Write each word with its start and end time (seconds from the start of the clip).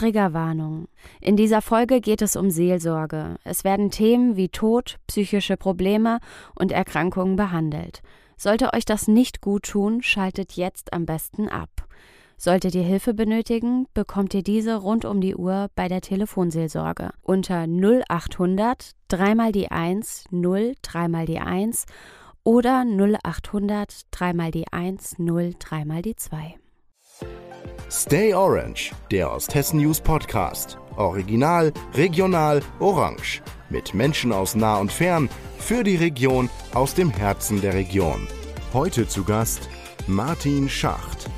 Triggerwarnung. 0.00 0.88
In 1.20 1.36
dieser 1.36 1.60
Folge 1.60 2.00
geht 2.00 2.22
es 2.22 2.34
um 2.34 2.50
Seelsorge. 2.50 3.36
Es 3.44 3.64
werden 3.64 3.90
Themen 3.90 4.34
wie 4.34 4.48
Tod, 4.48 4.96
psychische 5.06 5.58
Probleme 5.58 6.20
und 6.54 6.72
Erkrankungen 6.72 7.36
behandelt. 7.36 8.00
Sollte 8.38 8.72
euch 8.72 8.86
das 8.86 9.08
nicht 9.08 9.42
gut 9.42 9.64
tun, 9.64 10.02
schaltet 10.02 10.52
jetzt 10.52 10.94
am 10.94 11.04
besten 11.04 11.50
ab. 11.50 11.68
Solltet 12.38 12.74
ihr 12.74 12.82
Hilfe 12.82 13.12
benötigen, 13.12 13.88
bekommt 13.92 14.32
ihr 14.32 14.42
diese 14.42 14.76
rund 14.76 15.04
um 15.04 15.20
die 15.20 15.36
Uhr 15.36 15.68
bei 15.74 15.86
der 15.86 16.00
Telefonseelsorge 16.00 17.10
unter 17.20 17.66
0800 17.66 18.92
3 19.08 19.34
mal 19.34 19.52
die 19.52 19.70
1 19.70 20.24
0 20.30 20.76
3 20.80 21.08
mal 21.08 21.26
die 21.26 21.40
1 21.40 21.84
oder 22.42 22.86
0800 22.86 24.06
3 24.12 24.32
mal 24.32 24.50
die 24.50 24.72
1 24.72 25.18
0 25.18 25.52
3 25.58 25.84
mal 25.84 26.00
die 26.00 26.16
2. 26.16 26.59
Stay 27.92 28.32
Orange, 28.32 28.92
der 29.10 29.32
Osthessen 29.32 29.80
News 29.80 30.00
Podcast. 30.00 30.78
Original, 30.96 31.72
regional, 31.94 32.62
orange. 32.78 33.42
Mit 33.68 33.94
Menschen 33.94 34.30
aus 34.30 34.54
nah 34.54 34.76
und 34.76 34.92
fern, 34.92 35.28
für 35.58 35.82
die 35.82 35.96
Region, 35.96 36.48
aus 36.72 36.94
dem 36.94 37.10
Herzen 37.10 37.60
der 37.60 37.74
Region. 37.74 38.28
Heute 38.72 39.08
zu 39.08 39.24
Gast 39.24 39.68
Martin 40.06 40.68
Schacht. 40.68 41.28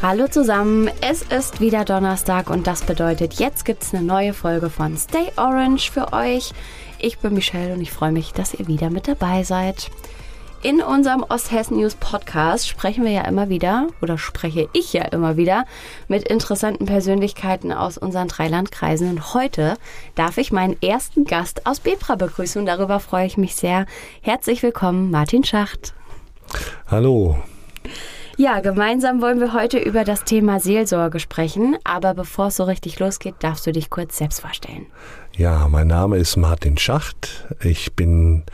Hallo 0.00 0.28
zusammen, 0.28 0.88
es 1.00 1.22
ist 1.22 1.60
wieder 1.60 1.84
Donnerstag 1.84 2.50
und 2.50 2.68
das 2.68 2.82
bedeutet, 2.82 3.34
jetzt 3.34 3.64
gibt 3.64 3.82
es 3.82 3.92
eine 3.92 4.04
neue 4.04 4.32
Folge 4.32 4.70
von 4.70 4.96
Stay 4.96 5.32
Orange 5.36 5.90
für 5.90 6.12
euch. 6.12 6.52
Ich 7.00 7.18
bin 7.18 7.34
Michelle 7.34 7.74
und 7.74 7.80
ich 7.80 7.90
freue 7.90 8.12
mich, 8.12 8.32
dass 8.32 8.54
ihr 8.54 8.68
wieder 8.68 8.90
mit 8.90 9.08
dabei 9.08 9.42
seid. 9.42 9.90
In 10.62 10.82
unserem 10.82 11.24
Osthessen 11.26 11.78
News 11.78 11.94
Podcast 11.94 12.68
sprechen 12.68 13.02
wir 13.02 13.12
ja 13.12 13.22
immer 13.22 13.48
wieder, 13.48 13.86
oder 14.02 14.18
spreche 14.18 14.68
ich 14.74 14.92
ja 14.92 15.04
immer 15.04 15.38
wieder, 15.38 15.64
mit 16.06 16.28
interessanten 16.28 16.84
Persönlichkeiten 16.84 17.72
aus 17.72 17.96
unseren 17.96 18.28
drei 18.28 18.48
Landkreisen. 18.48 19.08
Und 19.08 19.32
heute 19.32 19.78
darf 20.16 20.36
ich 20.36 20.52
meinen 20.52 20.76
ersten 20.82 21.24
Gast 21.24 21.66
aus 21.66 21.80
Bebra 21.80 22.16
begrüßen 22.16 22.60
und 22.60 22.66
darüber 22.66 23.00
freue 23.00 23.24
ich 23.24 23.38
mich 23.38 23.56
sehr. 23.56 23.86
Herzlich 24.20 24.62
willkommen, 24.62 25.10
Martin 25.10 25.44
Schacht. 25.44 25.94
Hallo. 26.88 27.38
Ja, 28.40 28.60
gemeinsam 28.60 29.20
wollen 29.20 29.38
wir 29.38 29.52
heute 29.52 29.78
über 29.78 30.02
das 30.02 30.24
Thema 30.24 30.60
Seelsorge 30.60 31.20
sprechen. 31.20 31.76
Aber 31.84 32.14
bevor 32.14 32.46
es 32.46 32.56
so 32.56 32.64
richtig 32.64 32.98
losgeht, 32.98 33.34
darfst 33.40 33.66
du 33.66 33.72
dich 33.72 33.90
kurz 33.90 34.16
selbst 34.16 34.40
vorstellen. 34.40 34.86
Ja, 35.36 35.68
mein 35.68 35.88
Name 35.88 36.16
ist 36.16 36.38
Martin 36.38 36.78
Schacht. 36.78 37.46
Ich 37.62 37.92
bin 37.92 38.44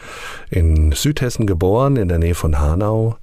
in 0.51 0.91
Südhessen 0.91 1.47
geboren, 1.47 1.95
in 1.95 2.09
der 2.09 2.19
Nähe 2.19 2.35
von 2.35 2.59
Hanau. 2.59 3.17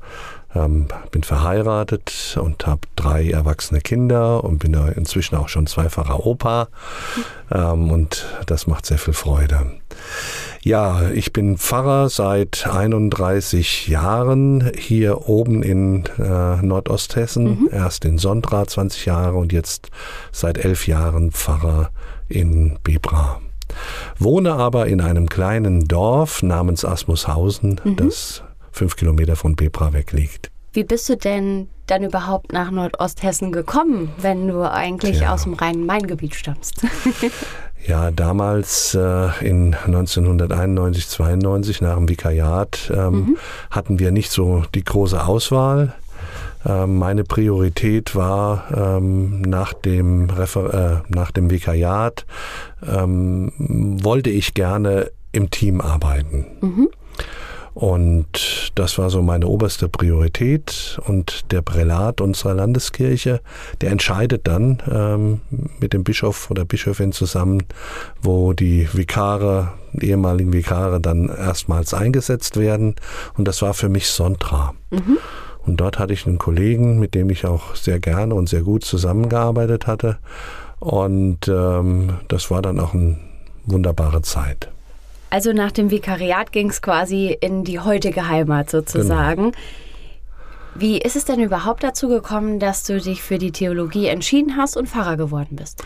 Ähm, 0.56 0.88
bin 1.12 1.24
verheiratet 1.24 2.38
und 2.42 2.66
habe 2.66 2.88
drei 2.96 3.30
erwachsene 3.30 3.82
Kinder 3.82 4.46
und 4.46 4.60
bin 4.60 4.74
inzwischen 4.96 5.36
auch 5.36 5.50
schon 5.50 5.68
zweifacher 5.68 6.26
Opa. 6.26 6.70
Ähm, 7.52 7.92
und 7.92 8.26
das 8.46 8.68
macht 8.68 8.86
sehr 8.86 9.00
viel 9.00 9.14
Freude. 9.14 9.70
Ja, 10.64 11.10
ich 11.10 11.34
bin 11.34 11.58
Pfarrer 11.58 12.08
seit 12.08 12.66
31 12.66 13.90
Jahren 13.90 14.72
hier 14.78 15.28
oben 15.28 15.62
in 15.62 16.06
äh, 16.18 16.56
Nordosthessen. 16.62 17.64
Mhm. 17.64 17.70
Erst 17.70 18.06
in 18.06 18.18
Sondra 18.18 18.66
20 18.66 19.06
Jahre 19.06 19.36
und 19.36 19.52
jetzt 19.52 19.90
seit 20.32 20.58
elf 20.58 20.88
Jahren 20.88 21.34
Pfarrer 21.34 21.92
in 22.30 22.80
Bebra. 22.82 23.42
Wohne 24.18 24.54
aber 24.54 24.88
in 24.88 25.02
einem 25.02 25.28
kleinen 25.28 25.86
Dorf 25.90 26.42
namens 26.44 26.86
Asmushausen, 26.86 27.82
mhm. 27.84 27.98
das 27.98 28.42
fünf 28.72 28.96
Kilometer 28.96 29.36
von 29.36 29.58
Bebra 29.58 29.92
weg 29.92 30.14
liegt. 30.14 30.50
Wie 30.72 30.86
bist 30.86 31.10
du 31.10 31.18
denn 31.18 31.68
dann 31.88 32.04
überhaupt 32.04 32.54
nach 32.54 32.72
Nordosthessen 32.72 33.52
gekommen, 33.52 34.14
wenn 34.18 34.48
du 34.48 34.62
eigentlich 34.62 35.18
Tja. 35.18 35.34
aus 35.34 35.44
dem 35.44 35.56
Rhein-Main-Gebiet 35.56 36.36
stammst? 36.36 36.86
ja, 37.86 38.12
damals 38.12 38.96
äh, 38.96 39.28
in 39.46 39.76
1991, 39.76 41.08
92 41.08 41.82
nach 41.82 41.96
dem 41.96 42.08
Vikariat 42.10 42.92
ähm, 42.96 43.14
mhm. 43.14 43.38
hatten 43.72 44.00
wir 44.00 44.12
nicht 44.12 44.32
so 44.32 44.64
die 44.74 44.84
große 44.84 45.26
Auswahl. 45.26 45.94
Ähm, 46.66 46.98
meine 46.98 47.24
Priorität 47.24 48.16
war 48.16 48.66
ähm, 48.74 49.42
nach, 49.42 49.74
dem 49.74 50.30
Refer 50.30 51.04
äh, 51.04 51.14
nach 51.14 51.32
dem 51.32 51.52
Vikariat, 51.52 52.26
ähm, 52.88 53.52
wollte 54.02 54.30
ich 54.30 54.54
gerne 54.54 55.12
im 55.32 55.50
Team 55.50 55.82
arbeiten. 55.82 56.46
Mhm. 56.62 56.90
Und 57.74 58.72
das 58.76 58.98
war 59.00 59.10
so 59.10 59.22
meine 59.22 59.48
oberste 59.48 59.88
Priorität. 59.88 61.00
Und 61.08 61.52
der 61.52 61.62
Prälat 61.62 62.22
unserer 62.22 62.54
Landeskirche, 62.54 63.42
der 63.82 63.92
entscheidet 63.92 64.48
dann 64.48 64.82
ähm, 64.90 65.42
mit 65.80 65.94
dem 65.94 66.04
Bischof 66.04 66.52
oder 66.52 66.66
Bischöfin 66.66 67.12
zusammen, 67.12 67.64
wo 68.22 68.54
die 68.54 68.88
Vikare, 68.94 69.74
die 69.94 70.10
ehemaligen 70.10 70.54
Vikare 70.54 71.02
dann 71.02 71.30
erstmals 71.30 71.94
eingesetzt 71.94 72.58
werden. 72.58 72.96
Und 73.38 73.48
das 73.48 73.62
war 73.62 73.74
für 73.74 73.90
mich 73.90 74.08
Sontra. 74.08 74.74
Mhm. 74.92 75.18
Und 75.66 75.78
dort 75.78 75.98
hatte 75.98 76.14
ich 76.14 76.28
einen 76.28 76.38
Kollegen, 76.38 77.00
mit 77.00 77.16
dem 77.16 77.30
ich 77.30 77.46
auch 77.46 77.76
sehr 77.76 78.00
gerne 78.00 78.36
und 78.36 78.50
sehr 78.50 78.62
gut 78.62 78.84
zusammengearbeitet 78.84 79.88
hatte. 79.88 80.18
Und 80.80 81.48
ähm, 81.48 82.18
das 82.28 82.52
war 82.52 82.62
dann 82.62 82.80
auch 82.80 82.94
eine 82.94 83.18
wunderbare 83.66 84.22
Zeit. 84.22 84.70
Also 85.34 85.52
nach 85.52 85.72
dem 85.72 85.90
Vikariat 85.90 86.52
ging 86.52 86.70
es 86.70 86.84
quasi 86.84 87.36
in 87.42 87.64
die 87.64 87.80
heutige 87.80 88.28
Heimat 88.28 88.70
sozusagen. 88.70 89.46
Genau. 89.46 89.58
Wie 90.76 91.00
ist 91.00 91.16
es 91.16 91.26
denn 91.26 91.40
überhaupt 91.40 91.82
dazu 91.84 92.08
gekommen, 92.08 92.60
dass 92.60 92.84
du 92.84 93.02
dich 93.02 93.24
für 93.24 93.40
die 93.40 93.52
Theologie 93.52 94.06
entschieden 94.06 94.58
hast 94.58 94.78
und 94.78 94.88
Pfarrer 94.88 95.18
geworden 95.18 95.56
bist? 95.56 95.84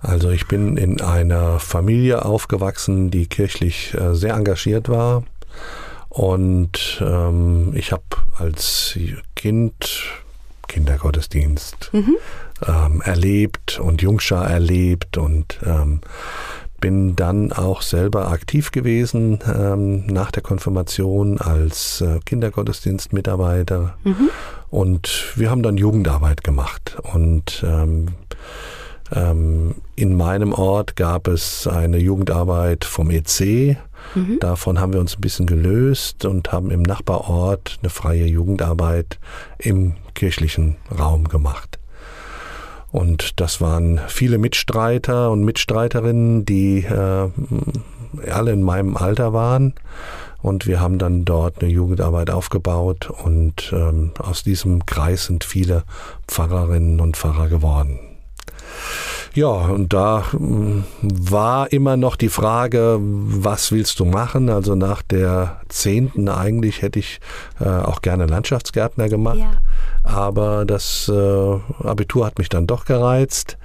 Also 0.00 0.30
ich 0.30 0.48
bin 0.48 0.76
in 0.76 1.00
einer 1.00 1.60
Familie 1.60 2.24
aufgewachsen, 2.24 3.12
die 3.12 3.28
kirchlich 3.28 3.94
äh, 3.94 4.16
sehr 4.16 4.34
engagiert 4.34 4.88
war. 4.88 5.22
Und 6.08 7.00
ähm, 7.00 7.74
ich 7.76 7.92
habe 7.92 8.02
als 8.36 8.98
Kind 9.36 10.02
Kindergottesdienst 10.66 11.90
mhm. 11.92 12.16
ähm, 12.66 13.00
erlebt 13.04 13.78
und 13.78 14.02
Jungschar 14.02 14.50
erlebt 14.50 15.18
und 15.18 15.60
ähm, 15.64 16.00
bin 16.82 17.16
dann 17.16 17.52
auch 17.52 17.80
selber 17.80 18.28
aktiv 18.28 18.72
gewesen 18.72 19.38
ähm, 19.46 20.04
nach 20.06 20.30
der 20.32 20.42
Konfirmation 20.42 21.38
als 21.38 22.02
äh, 22.02 22.18
Kindergottesdienstmitarbeiter. 22.26 23.94
Mhm. 24.04 24.28
Und 24.68 25.32
wir 25.36 25.50
haben 25.50 25.62
dann 25.62 25.78
Jugendarbeit 25.78 26.44
gemacht. 26.44 26.98
Und 27.14 27.64
ähm, 27.66 28.08
ähm, 29.14 29.76
in 29.94 30.16
meinem 30.16 30.52
Ort 30.52 30.96
gab 30.96 31.28
es 31.28 31.66
eine 31.68 31.98
Jugendarbeit 31.98 32.84
vom 32.84 33.10
EC. 33.10 33.78
Mhm. 34.14 34.40
Davon 34.40 34.80
haben 34.80 34.92
wir 34.92 35.00
uns 35.00 35.16
ein 35.16 35.20
bisschen 35.20 35.46
gelöst 35.46 36.24
und 36.24 36.50
haben 36.50 36.72
im 36.72 36.82
Nachbarort 36.82 37.78
eine 37.80 37.90
freie 37.90 38.26
Jugendarbeit 38.26 39.20
im 39.58 39.94
kirchlichen 40.14 40.76
Raum 40.98 41.28
gemacht. 41.28 41.78
Und 42.92 43.40
das 43.40 43.60
waren 43.60 44.00
viele 44.06 44.36
Mitstreiter 44.38 45.30
und 45.30 45.44
Mitstreiterinnen, 45.44 46.44
die 46.44 46.84
äh, 46.84 47.28
alle 48.30 48.52
in 48.52 48.62
meinem 48.62 48.96
Alter 48.96 49.32
waren. 49.32 49.74
Und 50.42 50.66
wir 50.66 50.80
haben 50.80 50.98
dann 50.98 51.24
dort 51.24 51.62
eine 51.62 51.70
Jugendarbeit 51.72 52.28
aufgebaut 52.28 53.08
und 53.08 53.72
ähm, 53.72 54.10
aus 54.18 54.42
diesem 54.42 54.84
Kreis 54.86 55.26
sind 55.26 55.44
viele 55.44 55.84
Pfarrerinnen 56.26 57.00
und 57.00 57.16
Pfarrer 57.16 57.48
geworden. 57.48 58.11
Ja, 59.34 59.46
und 59.46 59.94
da 59.94 60.24
hm, 60.32 60.84
war 61.00 61.72
immer 61.72 61.96
noch 61.96 62.16
die 62.16 62.28
Frage, 62.28 62.98
was 63.00 63.72
willst 63.72 63.98
du 63.98 64.04
machen? 64.04 64.50
Also 64.50 64.74
nach 64.74 65.00
der 65.00 65.60
zehnten 65.68 66.28
eigentlich 66.28 66.82
hätte 66.82 66.98
ich 66.98 67.18
äh, 67.58 67.64
auch 67.64 68.02
gerne 68.02 68.26
Landschaftsgärtner 68.26 69.08
gemacht. 69.08 69.38
Ja. 69.38 69.52
Aber 70.04 70.66
das 70.66 71.10
äh, 71.12 71.86
Abitur 71.86 72.26
hat 72.26 72.38
mich 72.38 72.50
dann 72.50 72.66
doch 72.66 72.84
gereizt. 72.84 73.56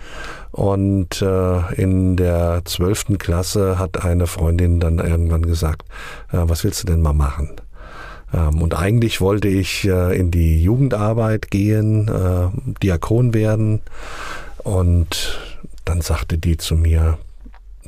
Und 0.51 1.21
äh, 1.21 1.73
in 1.75 2.15
der 2.15 2.61
zwölften 2.63 3.17
Klasse 3.17 3.77
hat 3.77 4.05
eine 4.05 4.25
Freundin 4.25 4.79
dann 4.79 4.99
irgendwann 4.99 5.41
gesagt, 5.41 5.83
äh, 6.31 6.37
was 6.43 6.63
willst 6.63 6.83
du 6.83 6.87
denn 6.87 7.01
mal 7.01 7.13
machen? 7.13 7.51
Ähm, 8.33 8.61
und 8.61 8.73
eigentlich 8.73 9.19
wollte 9.19 9.49
ich 9.49 9.85
äh, 9.85 10.17
in 10.17 10.31
die 10.31 10.63
Jugendarbeit 10.63 11.51
gehen, 11.51 12.07
äh, 12.07 12.79
Diakon 12.81 13.33
werden. 13.33 13.81
Und 14.63 15.39
dann 15.87 16.01
sagte 16.01 16.37
die 16.37 16.57
zu 16.57 16.75
mir, 16.75 17.17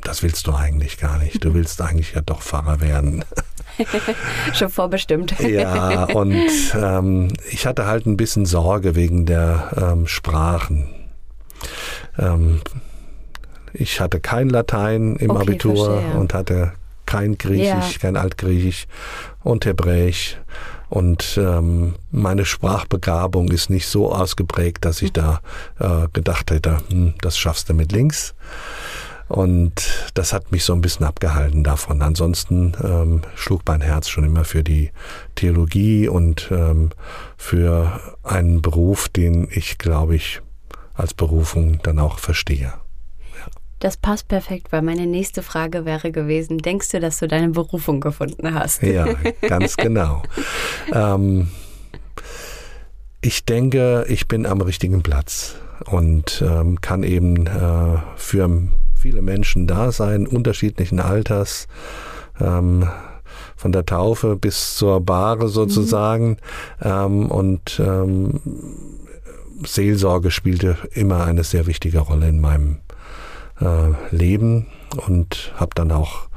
das 0.02 0.22
willst 0.22 0.46
du 0.46 0.54
eigentlich 0.54 0.98
gar 0.98 1.18
nicht. 1.18 1.44
Du 1.44 1.52
willst 1.52 1.80
eigentlich 1.82 2.14
ja 2.14 2.22
doch 2.22 2.40
Pfarrer 2.42 2.80
werden. 2.80 3.24
Schon 4.54 4.70
vorbestimmt. 4.70 5.38
ja, 5.40 6.04
und 6.04 6.48
ähm, 6.74 7.28
ich 7.50 7.66
hatte 7.66 7.86
halt 7.86 8.06
ein 8.06 8.16
bisschen 8.16 8.46
Sorge 8.46 8.94
wegen 8.94 9.26
der 9.26 9.70
ähm, 9.76 10.06
Sprachen. 10.06 10.88
Ähm, 12.18 12.62
ich 13.72 14.00
hatte 14.00 14.20
kein 14.20 14.48
Latein 14.48 15.16
im 15.16 15.30
okay, 15.30 15.42
Abitur 15.42 15.92
verstehe. 15.92 16.20
und 16.20 16.34
hatte 16.34 16.72
kein 17.06 17.36
Griechisch, 17.36 17.92
ja. 17.92 17.98
kein 18.00 18.16
Altgriechisch 18.16 18.86
und 19.42 19.66
Hebräisch. 19.66 20.38
Und 20.90 21.38
ähm, 21.40 21.94
meine 22.10 22.44
Sprachbegabung 22.44 23.50
ist 23.52 23.70
nicht 23.70 23.86
so 23.86 24.12
ausgeprägt, 24.12 24.84
dass 24.84 25.00
ich 25.02 25.12
da 25.12 25.40
äh, 25.78 26.08
gedacht 26.12 26.50
hätte, 26.50 26.78
hm, 26.88 27.14
das 27.22 27.38
schaffst 27.38 27.68
du 27.68 27.74
mit 27.74 27.92
links. 27.92 28.34
Und 29.28 30.10
das 30.14 30.32
hat 30.32 30.50
mich 30.50 30.64
so 30.64 30.72
ein 30.72 30.80
bisschen 30.80 31.06
abgehalten 31.06 31.62
davon. 31.62 32.02
Ansonsten 32.02 32.72
ähm, 32.82 33.22
schlug 33.36 33.62
mein 33.66 33.80
Herz 33.80 34.08
schon 34.08 34.24
immer 34.24 34.44
für 34.44 34.64
die 34.64 34.90
Theologie 35.36 36.08
und 36.08 36.48
ähm, 36.50 36.90
für 37.36 38.00
einen 38.24 38.60
Beruf, 38.60 39.08
den 39.08 39.46
ich, 39.48 39.78
glaube 39.78 40.16
ich, 40.16 40.40
als 40.94 41.14
Berufung 41.14 41.80
dann 41.84 42.00
auch 42.00 42.18
verstehe. 42.18 42.72
Das 43.80 43.96
passt 43.96 44.28
perfekt, 44.28 44.72
weil 44.72 44.82
meine 44.82 45.06
nächste 45.06 45.42
Frage 45.42 45.86
wäre 45.86 46.12
gewesen, 46.12 46.58
denkst 46.58 46.90
du, 46.90 47.00
dass 47.00 47.18
du 47.18 47.26
deine 47.26 47.48
Berufung 47.48 48.00
gefunden 48.00 48.54
hast? 48.54 48.82
Ja, 48.82 49.06
ganz 49.40 49.76
genau. 49.78 50.22
ähm, 50.92 51.48
ich 53.22 53.44
denke, 53.46 54.04
ich 54.08 54.28
bin 54.28 54.46
am 54.46 54.60
richtigen 54.60 55.02
Platz 55.02 55.56
und 55.86 56.44
ähm, 56.46 56.80
kann 56.82 57.02
eben 57.02 57.46
äh, 57.46 57.98
für 58.16 58.68
viele 58.98 59.22
Menschen 59.22 59.66
da 59.66 59.92
sein, 59.92 60.26
unterschiedlichen 60.26 61.00
Alters, 61.00 61.66
ähm, 62.38 62.86
von 63.56 63.72
der 63.72 63.86
Taufe 63.86 64.36
bis 64.36 64.76
zur 64.76 65.00
Bahre 65.00 65.48
sozusagen. 65.48 66.38
Mhm. 66.82 67.26
Und 67.26 67.80
ähm, 67.84 68.40
Seelsorge 69.66 70.30
spielte 70.30 70.76
immer 70.92 71.24
eine 71.24 71.44
sehr 71.44 71.66
wichtige 71.66 71.98
Rolle 72.00 72.28
in 72.28 72.40
meinem 72.40 72.78
äh, 73.60 74.14
Leben 74.14 74.66
und 75.06 75.52
habe 75.56 75.70
dann 75.74 75.92
auch 75.92 76.28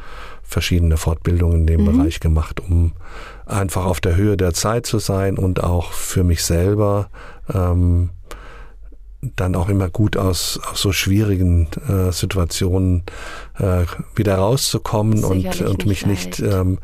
verschiedene 0.44 0.98
Fortbildungen 0.98 1.62
in 1.62 1.68
dem 1.68 1.82
mhm. 1.82 1.98
Bereich 1.98 2.20
gemacht, 2.20 2.60
um 2.60 2.94
einfach 3.46 3.86
auf 3.86 4.00
der 4.00 4.16
Höhe 4.16 4.38
der 4.38 4.54
Zeit 4.54 4.86
zu 4.86 5.00
sein 5.00 5.38
und 5.38 5.64
auch 5.64 5.92
für 5.92 6.24
mich 6.24 6.44
selber 6.44 7.10
ähm, 7.54 8.12
dann 9.36 9.56
auch 9.56 9.70
immer 9.70 9.90
gut 9.90 10.18
aus, 10.18 10.60
aus 10.72 10.82
so 10.82 10.92
schwierigen 10.92 11.68
äh, 11.88 12.12
Situationen 12.12 13.04
äh, 13.58 13.86
wieder 14.16 14.36
rauszukommen 14.36 15.24
und, 15.24 15.62
und 15.62 15.86
mich 15.86 16.06
nicht 16.06 16.40
ähm, 16.40 16.80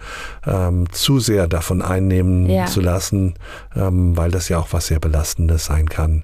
ähm, 0.45 0.91
zu 0.91 1.19
sehr 1.19 1.47
davon 1.47 1.81
einnehmen 1.81 2.49
ja. 2.49 2.65
zu 2.65 2.81
lassen, 2.81 3.35
ähm, 3.75 4.15
weil 4.15 4.31
das 4.31 4.49
ja 4.49 4.59
auch 4.59 4.67
was 4.71 4.87
sehr 4.87 4.99
Belastendes 4.99 5.65
sein 5.65 5.89
kann. 5.89 6.23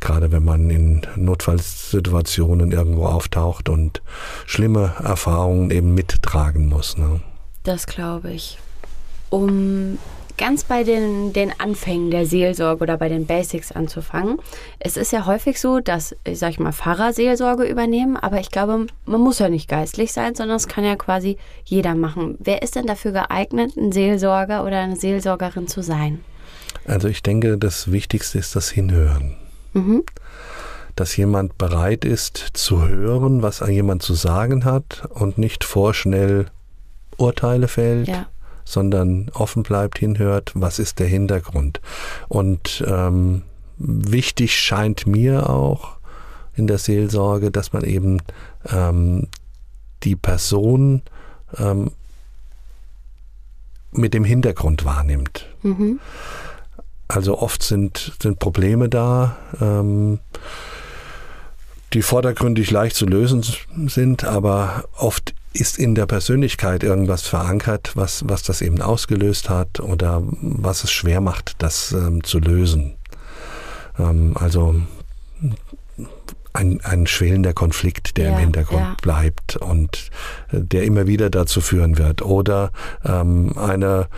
Gerade 0.00 0.32
wenn 0.32 0.44
man 0.44 0.70
in 0.70 1.02
Notfallsituationen 1.16 2.72
irgendwo 2.72 3.06
auftaucht 3.06 3.68
und 3.68 4.02
schlimme 4.46 4.94
Erfahrungen 5.02 5.70
eben 5.70 5.94
mittragen 5.94 6.68
muss. 6.68 6.96
Ne? 6.96 7.20
Das 7.62 7.86
glaube 7.86 8.32
ich. 8.32 8.58
Um 9.30 9.98
ganz 10.36 10.64
bei 10.64 10.84
den, 10.84 11.32
den 11.32 11.52
Anfängen 11.58 12.10
der 12.10 12.26
Seelsorge 12.26 12.82
oder 12.82 12.96
bei 12.96 13.08
den 13.08 13.26
Basics 13.26 13.72
anzufangen. 13.72 14.38
Es 14.78 14.96
ist 14.96 15.12
ja 15.12 15.26
häufig 15.26 15.60
so, 15.60 15.80
dass, 15.80 16.14
ich 16.24 16.38
sag 16.38 16.50
ich 16.50 16.58
mal, 16.58 16.72
Pfarrer 16.72 17.12
Seelsorge 17.12 17.64
übernehmen, 17.64 18.16
aber 18.16 18.40
ich 18.40 18.50
glaube, 18.50 18.86
man 19.06 19.20
muss 19.20 19.38
ja 19.38 19.48
nicht 19.48 19.68
geistlich 19.68 20.12
sein, 20.12 20.34
sondern 20.34 20.56
es 20.56 20.68
kann 20.68 20.84
ja 20.84 20.96
quasi 20.96 21.36
jeder 21.64 21.94
machen. 21.94 22.36
Wer 22.40 22.62
ist 22.62 22.76
denn 22.76 22.86
dafür 22.86 23.12
geeignet, 23.12 23.76
ein 23.76 23.92
Seelsorger 23.92 24.64
oder 24.64 24.80
eine 24.80 24.96
Seelsorgerin 24.96 25.68
zu 25.68 25.82
sein? 25.82 26.20
Also 26.86 27.08
ich 27.08 27.22
denke, 27.22 27.58
das 27.58 27.92
Wichtigste 27.92 28.38
ist 28.38 28.56
das 28.56 28.70
Hinhören. 28.70 29.36
Mhm. 29.72 30.04
Dass 30.96 31.16
jemand 31.16 31.56
bereit 31.56 32.04
ist 32.04 32.36
zu 32.54 32.86
hören, 32.86 33.42
was 33.42 33.60
jemand 33.60 34.02
zu 34.02 34.14
sagen 34.14 34.64
hat 34.64 35.08
und 35.10 35.38
nicht 35.38 35.64
vorschnell 35.64 36.46
Urteile 37.16 37.68
fällt. 37.68 38.08
Ja 38.08 38.26
sondern 38.72 39.30
offen 39.34 39.62
bleibt, 39.62 39.98
hinhört, 39.98 40.52
was 40.54 40.78
ist 40.78 40.98
der 40.98 41.06
Hintergrund. 41.06 41.80
Und 42.28 42.82
ähm, 42.86 43.42
wichtig 43.78 44.56
scheint 44.58 45.06
mir 45.06 45.50
auch 45.50 45.96
in 46.54 46.66
der 46.66 46.78
Seelsorge, 46.78 47.50
dass 47.50 47.72
man 47.72 47.84
eben 47.84 48.20
ähm, 48.70 49.28
die 50.02 50.16
Person 50.16 51.02
ähm, 51.58 51.90
mit 53.92 54.14
dem 54.14 54.24
Hintergrund 54.24 54.84
wahrnimmt. 54.84 55.46
Mhm. 55.62 56.00
Also 57.08 57.38
oft 57.38 57.62
sind, 57.62 58.16
sind 58.22 58.38
Probleme 58.38 58.88
da, 58.88 59.36
ähm, 59.60 60.18
die 61.92 62.00
vordergründig 62.00 62.70
leicht 62.70 62.96
zu 62.96 63.04
lösen 63.04 63.44
sind, 63.86 64.24
aber 64.24 64.84
oft 64.96 65.34
ist 65.52 65.78
in 65.78 65.94
der 65.94 66.06
Persönlichkeit 66.06 66.82
irgendwas 66.82 67.22
verankert, 67.22 67.92
was, 67.94 68.24
was 68.26 68.42
das 68.42 68.62
eben 68.62 68.80
ausgelöst 68.80 69.50
hat 69.50 69.80
oder 69.80 70.22
was 70.40 70.84
es 70.84 70.92
schwer 70.92 71.20
macht, 71.20 71.54
das 71.58 71.92
ähm, 71.92 72.24
zu 72.24 72.38
lösen. 72.38 72.94
Ähm, 73.98 74.36
also 74.36 74.74
ein, 76.52 76.80
ein 76.82 77.06
schwelender 77.06 77.52
Konflikt, 77.52 78.16
der 78.16 78.30
ja, 78.30 78.32
im 78.32 78.38
Hintergrund 78.38 78.80
ja. 78.80 78.96
bleibt 79.00 79.56
und 79.56 80.10
äh, 80.52 80.60
der 80.60 80.84
immer 80.84 81.06
wieder 81.06 81.30
dazu 81.30 81.60
führen 81.60 81.98
wird. 81.98 82.22
Oder 82.22 82.70
ähm, 83.04 83.56
eine 83.56 84.08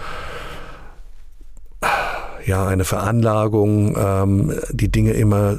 ja, 2.47 2.67
eine 2.67 2.85
Veranlagung, 2.85 3.97
ähm, 3.97 4.53
die 4.71 4.91
Dinge 4.91 5.13
immer 5.13 5.59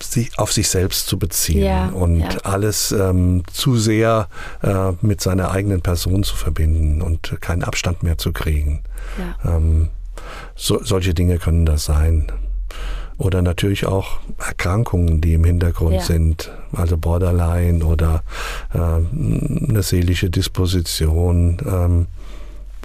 sich, 0.00 0.38
auf 0.38 0.52
sich 0.52 0.68
selbst 0.68 1.06
zu 1.06 1.18
beziehen 1.18 1.64
ja, 1.64 1.88
und 1.88 2.20
ja. 2.20 2.28
alles 2.42 2.92
ähm, 2.92 3.42
zu 3.52 3.76
sehr 3.76 4.28
äh, 4.62 4.92
mit 5.00 5.20
seiner 5.20 5.50
eigenen 5.50 5.82
Person 5.82 6.24
zu 6.24 6.36
verbinden 6.36 7.02
und 7.02 7.40
keinen 7.40 7.62
Abstand 7.62 8.02
mehr 8.02 8.18
zu 8.18 8.32
kriegen. 8.32 8.82
Ja. 9.18 9.56
Ähm, 9.56 9.88
so, 10.56 10.82
solche 10.82 11.14
Dinge 11.14 11.38
können 11.38 11.66
das 11.66 11.84
sein. 11.84 12.26
Oder 13.16 13.42
natürlich 13.42 13.86
auch 13.86 14.18
Erkrankungen, 14.38 15.20
die 15.20 15.34
im 15.34 15.44
Hintergrund 15.44 16.02
sind, 16.02 16.50
also 16.72 16.96
Borderline 16.96 17.84
oder 17.84 18.24
äh, 18.72 18.78
eine 18.78 19.82
seelische 19.82 20.30
Disposition. 20.30 21.58
Ähm, 21.64 22.06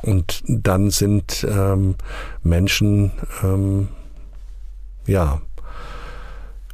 und 0.04 0.44
dann 0.48 0.92
sind 0.92 1.46
ähm, 1.50 1.96
Menschen, 2.44 3.12
ähm, 3.44 3.90
ja, 5.08 5.42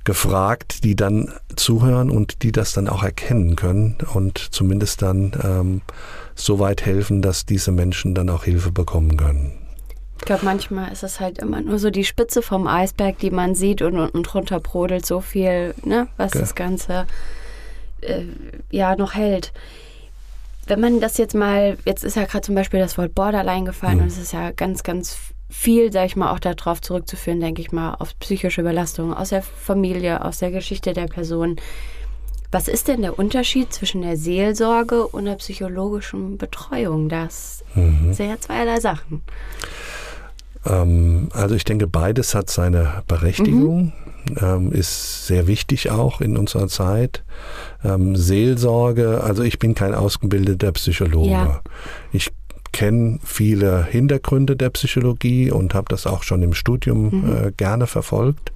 gefragt, 0.06 0.84
die 0.84 0.96
dann 0.96 1.34
zuhören 1.56 2.10
und 2.10 2.44
die 2.44 2.52
das 2.52 2.72
dann 2.74 2.88
auch 2.88 3.04
erkennen 3.04 3.56
können 3.56 3.98
und 4.14 4.38
zumindest 4.38 5.02
dann 5.02 5.34
ähm, 5.44 5.82
so 6.36 6.60
weit 6.60 6.86
helfen, 6.86 7.22
dass 7.22 7.46
diese 7.46 7.72
Menschen 7.72 8.16
dann 8.16 8.30
auch 8.30 8.46
Hilfe 8.46 8.72
bekommen 8.72 9.18
können. 9.18 9.54
Ich 10.20 10.26
glaube, 10.26 10.46
manchmal 10.46 10.92
ist 10.92 11.04
es 11.04 11.20
halt 11.20 11.40
immer 11.40 11.62
nur 11.62 11.78
so 11.78 11.90
die 11.90 12.06
Spitze 12.06 12.42
vom 12.42 12.68
Eisberg, 12.68 13.20
die 13.20 13.32
man 13.32 13.54
sieht 13.54 13.82
und 13.82 13.98
unten 13.98 14.24
drunter 14.24 14.60
brodelt 14.60 15.06
so 15.06 15.20
viel, 15.20 15.76
ne, 15.84 16.08
was 16.18 16.32
okay. 16.32 16.40
das 16.40 16.56
Ganze 16.56 17.06
äh, 18.02 18.24
ja 18.72 18.96
noch 18.96 19.14
hält. 19.14 19.52
Wenn 20.68 20.80
man 20.80 21.00
das 21.00 21.18
jetzt 21.18 21.36
mal, 21.36 21.78
jetzt 21.86 22.04
ist 22.04 22.16
ja 22.16 22.26
gerade 22.26 22.42
zum 22.42 22.56
Beispiel 22.56 22.80
das 22.80 22.98
Wort 22.98 23.14
Borderline 23.14 23.66
gefallen 23.66 23.98
mhm. 23.98 24.04
und 24.04 24.08
es 24.08 24.18
ist 24.18 24.34
ja 24.34 24.52
ganz, 24.52 24.84
ganz 24.84 25.18
viel, 25.50 25.92
sag 25.92 26.06
ich 26.06 26.16
mal, 26.16 26.32
auch 26.32 26.40
darauf 26.40 26.82
zurückzuführen, 26.82 27.40
denke 27.40 27.62
ich 27.62 27.72
mal, 27.72 27.96
auf 27.96 28.18
psychische 28.20 28.64
Belastung 28.64 29.14
aus 29.14 29.30
der 29.30 29.42
Familie, 29.42 30.24
aus 30.24 30.40
der 30.40 30.52
Geschichte 30.52 30.94
der 30.94 31.08
Person. 31.08 31.58
Was 32.52 32.68
ist 32.68 32.88
denn 32.88 33.02
der 33.02 33.20
Unterschied 33.20 33.74
zwischen 33.74 34.02
der 34.02 34.18
Seelsorge 34.18 35.08
und 35.08 35.26
der 35.26 35.36
psychologischen 35.36 36.38
Betreuung? 36.38 37.10
Das 37.10 37.64
mhm. 37.74 38.14
sind 38.14 38.30
ja 38.30 38.40
zweierlei 38.40 38.80
Sachen. 38.80 39.22
Ähm, 40.66 41.30
also 41.34 41.56
ich 41.56 41.64
denke, 41.64 41.88
beides 41.88 42.34
hat 42.34 42.50
seine 42.50 43.04
Berechtigung, 43.08 43.94
mhm. 44.30 44.38
ähm, 44.42 44.72
ist 44.72 45.28
sehr 45.28 45.48
wichtig 45.48 45.92
auch 45.92 46.22
in 46.22 46.38
unserer 46.38 46.68
Zeit. 46.68 47.24
Ähm, 47.84 48.16
Seelsorge, 48.16 49.22
also 49.24 49.44
ich 49.44 49.60
bin 49.60 49.76
kein 49.76 49.94
ausgebildeter 49.94 50.72
Psychologe. 50.72 51.30
Ja. 51.30 51.62
Ich 52.12 52.32
kenne 52.76 53.20
viele 53.24 53.86
Hintergründe 53.86 54.58
der 54.58 54.70
Psychologie 54.70 55.50
und 55.50 55.74
habe 55.74 55.86
das 55.88 56.06
auch 56.06 56.24
schon 56.24 56.44
im 56.44 56.54
Studium 56.54 57.22
mhm. 57.22 57.38
äh, 57.38 57.52
gerne 57.54 57.88
verfolgt 57.88 58.52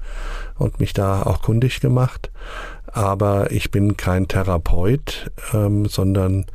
und 0.58 0.82
mich 0.82 0.92
da 0.92 1.24
auch 1.24 1.42
kundig 1.42 1.80
gemacht. 1.80 2.30
Aber 2.88 3.50
ich 3.52 3.72
bin 3.72 3.96
kein 3.96 4.28
Therapeut, 4.28 5.32
ähm, 5.54 5.86
sondern 5.86 6.48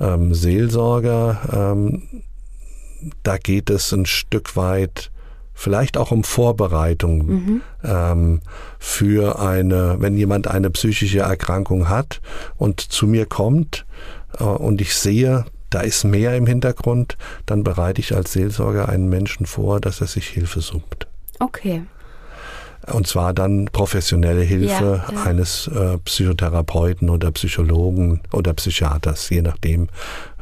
ähm, 0.00 0.32
Seelsorger. 0.32 1.82
Ähm, 1.84 2.22
da 3.22 3.36
geht 3.36 3.68
es 3.68 3.92
ein 3.92 4.06
Stück 4.06 4.56
weit 4.56 5.10
vielleicht 5.52 5.98
auch 5.98 6.12
um 6.12 6.24
Vorbereitung 6.24 7.26
mhm. 7.26 7.60
ähm, 7.84 8.40
für 8.78 9.38
eine, 9.38 9.96
wenn 9.98 10.16
jemand 10.16 10.48
eine 10.48 10.70
psychische 10.70 11.20
Erkrankung 11.20 11.90
hat 11.90 12.22
und 12.56 12.80
zu 12.80 13.06
mir 13.06 13.26
kommt 13.26 13.84
äh, 14.38 14.44
und 14.44 14.80
ich 14.80 14.94
sehe, 14.94 15.44
da 15.74 15.80
ist 15.80 16.04
mehr 16.04 16.36
im 16.36 16.46
Hintergrund, 16.46 17.16
dann 17.46 17.64
bereite 17.64 18.00
ich 18.00 18.14
als 18.14 18.32
Seelsorger 18.32 18.88
einen 18.88 19.08
Menschen 19.08 19.46
vor, 19.46 19.80
dass 19.80 20.00
er 20.00 20.06
sich 20.06 20.28
Hilfe 20.28 20.60
sucht. 20.60 21.06
Okay. 21.38 21.82
Und 22.92 23.06
zwar 23.06 23.32
dann 23.32 23.66
professionelle 23.66 24.42
Hilfe 24.42 25.04
ja, 25.06 25.14
ja. 25.14 25.22
eines 25.22 25.68
äh, 25.68 25.98
Psychotherapeuten 25.98 27.10
oder 27.10 27.30
Psychologen 27.30 28.22
oder 28.32 28.54
Psychiaters, 28.54 29.30
je 29.30 29.42
nachdem, 29.42 29.88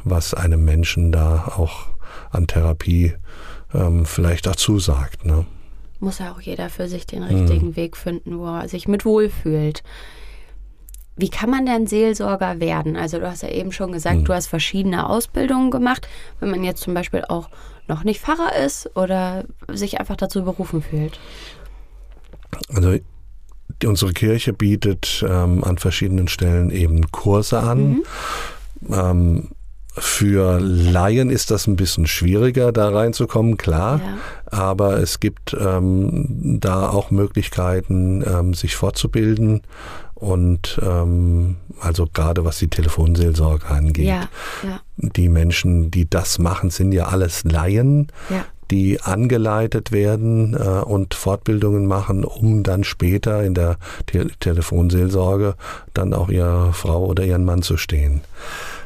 was 0.03 0.33
einem 0.33 0.65
Menschen 0.65 1.11
da 1.11 1.53
auch 1.55 1.87
an 2.31 2.47
Therapie 2.47 3.13
ähm, 3.73 4.05
vielleicht 4.05 4.47
dazu 4.47 4.79
sagt. 4.79 5.25
Ne? 5.25 5.45
Muss 5.99 6.17
ja 6.17 6.31
auch 6.31 6.41
jeder 6.41 6.69
für 6.69 6.87
sich 6.87 7.05
den 7.05 7.21
richtigen 7.21 7.67
mhm. 7.67 7.75
Weg 7.75 7.95
finden, 7.95 8.39
wo 8.39 8.47
er 8.47 8.67
sich 8.67 8.87
mit 8.87 9.05
wohlfühlt. 9.05 9.83
Wie 11.15 11.29
kann 11.29 11.49
man 11.49 11.65
denn 11.65 11.87
Seelsorger 11.87 12.59
werden? 12.59 12.95
Also 12.95 13.19
du 13.19 13.29
hast 13.29 13.43
ja 13.43 13.49
eben 13.49 13.71
schon 13.71 13.91
gesagt, 13.91 14.19
mhm. 14.19 14.25
du 14.25 14.33
hast 14.33 14.47
verschiedene 14.47 15.07
Ausbildungen 15.09 15.71
gemacht. 15.71 16.07
Wenn 16.39 16.49
man 16.49 16.63
jetzt 16.63 16.81
zum 16.81 16.93
Beispiel 16.93 17.23
auch 17.27 17.49
noch 17.87 18.03
nicht 18.03 18.21
Pfarrer 18.21 18.55
ist 18.55 18.95
oder 18.95 19.43
sich 19.67 19.99
einfach 19.99 20.15
dazu 20.15 20.43
berufen 20.43 20.81
fühlt. 20.81 21.19
Also 22.73 22.97
unsere 23.85 24.13
Kirche 24.13 24.53
bietet 24.53 25.23
ähm, 25.27 25.63
an 25.63 25.77
verschiedenen 25.77 26.27
Stellen 26.27 26.69
eben 26.69 27.11
Kurse 27.11 27.59
an. 27.59 27.89
Mhm. 27.89 28.03
Ähm, 28.89 29.49
für 29.93 30.59
Laien 30.59 31.29
ist 31.29 31.51
das 31.51 31.67
ein 31.67 31.75
bisschen 31.75 32.07
schwieriger, 32.07 32.71
da 32.71 32.89
reinzukommen, 32.89 33.57
klar. 33.57 33.99
Ja. 33.99 34.57
Aber 34.57 34.99
es 34.99 35.19
gibt 35.19 35.55
ähm, 35.59 36.59
da 36.61 36.89
auch 36.89 37.11
Möglichkeiten, 37.11 38.23
ähm, 38.25 38.53
sich 38.53 38.75
fortzubilden. 38.75 39.61
Und 40.13 40.79
ähm, 40.83 41.57
also 41.79 42.07
gerade 42.13 42.45
was 42.45 42.59
die 42.59 42.69
Telefonseelsorge 42.69 43.67
angeht. 43.67 44.05
Ja, 44.05 44.29
ja. 44.63 44.79
Die 44.97 45.29
Menschen, 45.29 45.89
die 45.89 46.09
das 46.09 46.37
machen, 46.37 46.69
sind 46.69 46.91
ja 46.91 47.07
alles 47.07 47.43
Laien. 47.43 48.07
Ja 48.29 48.45
die 48.71 49.01
angeleitet 49.01 49.91
werden 49.91 50.53
äh, 50.53 50.81
und 50.81 51.13
Fortbildungen 51.13 51.85
machen, 51.85 52.23
um 52.23 52.63
dann 52.63 52.85
später 52.85 53.43
in 53.43 53.53
der 53.53 53.77
Te 54.05 54.29
Telefonseelsorge 54.39 55.55
dann 55.93 56.13
auch 56.13 56.29
ihrer 56.29 56.71
Frau 56.71 57.05
oder 57.05 57.25
ihren 57.25 57.43
Mann 57.43 57.63
zu 57.63 57.75
stehen. 57.75 58.21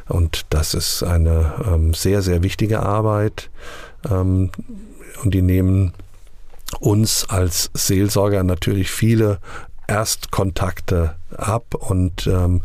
Und 0.08 0.46
das 0.50 0.74
ist 0.74 1.02
eine 1.02 1.54
ähm, 1.66 1.94
sehr, 1.94 2.22
sehr 2.22 2.42
wichtige 2.42 2.80
Arbeit. 2.80 3.50
Ähm, 4.08 4.50
und 5.22 5.34
die 5.34 5.42
nehmen 5.42 5.92
uns 6.80 7.28
als 7.28 7.70
Seelsorger 7.74 8.42
natürlich 8.42 8.90
viele 8.90 9.38
Erstkontakte 9.88 11.14
ab 11.36 11.74
und 11.74 12.26
ähm, 12.26 12.62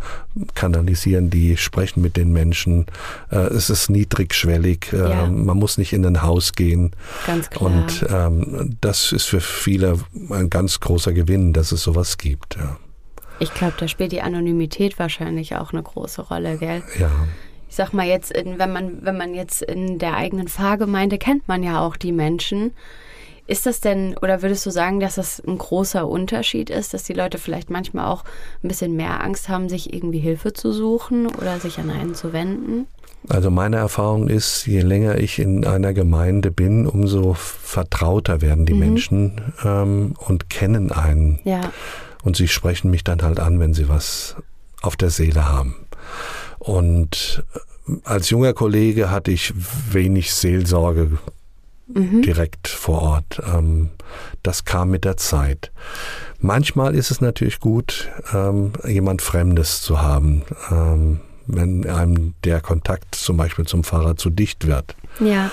kanalisieren 0.56 1.30
die, 1.30 1.56
sprechen 1.58 2.02
mit 2.02 2.18
den 2.18 2.34
Menschen. 2.34 2.88
Äh, 3.30 3.38
es 3.38 3.70
ist 3.70 3.90
niedrigschwellig, 3.90 4.92
äh, 4.94 4.98
ja. 4.98 5.28
man 5.28 5.58
muss 5.58 5.78
nicht 5.78 5.94
in 5.94 6.06
ein 6.06 6.24
Haus 6.24 6.54
gehen. 6.54 6.92
Ganz 7.28 7.50
klar. 7.50 7.72
Und 7.72 8.06
ähm, 8.10 8.78
das 8.82 9.12
ist 9.12 9.26
für 9.26 9.42
viele 9.42 10.00
ein 10.32 10.50
ganz 10.50 10.80
großer 10.80 11.14
Gewinn, 11.14 11.54
dass 11.54 11.72
es 11.72 11.84
sowas 11.84 12.18
gibt. 12.18 12.56
Ja. 12.56 12.78
Ich 13.42 13.56
glaube, 13.56 13.74
da 13.80 13.88
spielt 13.88 14.12
die 14.12 14.22
Anonymität 14.22 15.00
wahrscheinlich 15.00 15.56
auch 15.56 15.74
eine 15.74 15.82
große 15.82 16.22
Rolle, 16.22 16.58
gell? 16.58 16.84
Ja. 17.00 17.10
Ich 17.68 17.76
sag 17.76 17.92
mal 17.92 18.06
jetzt, 18.06 18.32
in, 18.32 18.60
wenn 18.60 18.72
man, 18.72 19.04
wenn 19.04 19.18
man 19.18 19.34
jetzt 19.34 19.64
in 19.64 19.98
der 19.98 20.16
eigenen 20.16 20.48
Pfarrgemeinde 20.48 21.18
kennt 21.18 21.48
man 21.48 21.64
ja 21.64 21.82
auch 21.82 21.98
die 21.98 22.12
Menschen. 22.12 22.74
Ist 23.48 23.66
das 23.66 23.80
denn, 23.82 24.16
oder 24.22 24.44
würdest 24.44 24.64
du 24.68 24.70
sagen, 24.70 25.00
dass 25.00 25.16
das 25.16 25.42
ein 25.46 25.58
großer 25.58 26.08
Unterschied 26.08 26.70
ist, 26.70 26.94
dass 26.94 27.04
die 27.04 27.14
Leute 27.14 27.40
vielleicht 27.40 27.72
manchmal 27.72 28.06
auch 28.06 28.24
ein 28.64 28.68
bisschen 28.68 28.96
mehr 28.96 29.24
Angst 29.24 29.50
haben, 29.50 29.70
sich 29.70 29.92
irgendwie 29.92 30.20
Hilfe 30.20 30.54
zu 30.54 30.72
suchen 30.72 31.26
oder 31.26 31.60
sich 31.60 31.80
an 31.80 31.90
einen 31.90 32.14
zu 32.14 32.34
wenden? 32.34 32.86
Also 33.28 33.50
meine 33.50 33.78
Erfahrung 33.78 34.28
ist, 34.28 34.68
je 34.68 34.82
länger 34.82 35.18
ich 35.18 35.40
in 35.40 35.66
einer 35.66 35.94
Gemeinde 35.94 36.52
bin, 36.52 36.86
umso 36.86 37.34
vertrauter 37.34 38.42
werden 38.42 38.68
die 38.68 38.74
mhm. 38.74 38.80
Menschen 38.80 39.42
ähm, 39.66 40.14
und 40.28 40.52
kennen 40.52 40.92
einen. 40.92 41.40
Ja 41.44 41.62
und 42.24 42.36
sie 42.36 42.48
sprechen 42.48 42.92
mich 42.92 43.04
dann 43.04 43.22
halt 43.22 43.40
an, 43.40 43.60
wenn 43.60 43.74
sie 43.74 43.90
was 43.90 44.36
auf 44.82 44.96
der 44.96 45.10
Seele 45.10 45.48
haben. 45.48 45.76
Und 46.60 47.44
äh, 47.88 47.94
als 48.04 48.30
junger 48.30 48.54
Kollege 48.54 49.10
hatte 49.10 49.32
ich 49.32 49.54
wenig 49.92 50.34
Seelsorge 50.34 51.18
mhm. 51.88 52.22
direkt 52.22 52.68
vor 52.68 53.02
Ort. 53.02 53.42
Ähm, 53.54 53.90
das 54.44 54.66
kam 54.66 54.90
mit 54.90 55.06
der 55.06 55.18
Zeit. 55.18 55.72
Manchmal 56.40 56.96
ist 56.96 57.12
es 57.12 57.22
natürlich 57.22 57.60
gut, 57.60 58.10
ähm, 58.34 58.74
jemand 58.88 59.22
Fremdes 59.22 59.82
zu 59.82 60.02
haben, 60.02 60.44
ähm, 60.72 61.20
wenn 61.48 61.88
einem 61.88 62.34
der 62.44 62.62
Kontakt 62.62 63.16
zum 63.16 63.38
Beispiel 63.38 63.66
zum 63.66 63.84
Pfarrer 63.84 64.16
zu 64.16 64.30
dicht 64.30 64.68
wird. 64.68 64.96
Ja. 65.20 65.52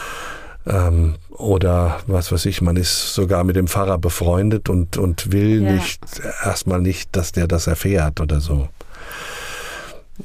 Ähm, 0.69 1.15
oder 1.31 2.01
was 2.07 2.31
weiß 2.31 2.47
ich, 2.47 2.61
man 2.61 2.77
ist 2.77 3.15
sogar 3.15 3.43
mit 3.45 3.57
dem 3.57 3.69
Pfarrer 3.69 3.99
befreundet 3.99 4.69
und, 4.69 4.97
und 4.97 5.33
will 5.33 5.63
ja. 5.63 5.73
nicht, 5.73 6.01
erstmal 6.45 6.81
nicht, 6.81 7.17
dass 7.17 7.33
der 7.33 7.47
das 7.47 7.67
erfährt 7.67 8.21
oder 8.21 8.41
so. 8.41 8.69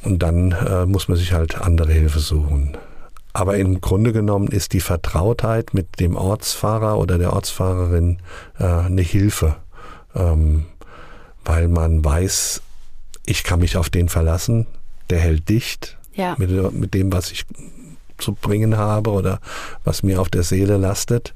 Und 0.02 0.20
dann 0.20 0.52
äh, 0.52 0.86
muss 0.86 1.08
man 1.08 1.18
sich 1.18 1.34
halt 1.34 1.62
andere 1.62 1.94
Hilfe 1.94 2.20
suchen. 2.20 2.76
Aber 3.32 3.58
im 3.58 3.82
Grunde 3.82 4.12
genommen 4.12 4.48
ist 4.48 4.74
die 4.74 4.80
Vertrautheit 4.80 5.74
mit 5.74 6.00
dem 6.00 6.16
Ortsfahrer 6.16 6.98
oder 7.00 7.18
der 7.18 7.34
Ortsfahrerin 7.34 8.20
äh, 8.60 8.66
eine 8.66 9.02
Hilfe, 9.02 9.56
ähm, 10.16 10.66
weil 11.46 11.68
man 11.68 12.04
weiß, 12.04 12.62
ich 13.26 13.44
kann 13.44 13.60
mich 13.60 13.78
auf 13.78 13.90
den 13.90 14.10
verlassen, 14.10 14.68
der 15.10 15.20
hält 15.20 15.50
dicht 15.50 15.98
ja. 16.14 16.36
mit, 16.38 16.52
mit 16.74 16.94
dem, 16.94 17.12
was 17.12 17.32
ich 17.32 17.46
zu 18.17 18.34
bringen 18.34 18.77
habe 18.77 19.12
oder 19.12 19.39
was 19.84 20.03
mir 20.03 20.22
auf 20.22 20.29
der 20.29 20.43
Seele 20.43 20.77
lastet. 20.77 21.34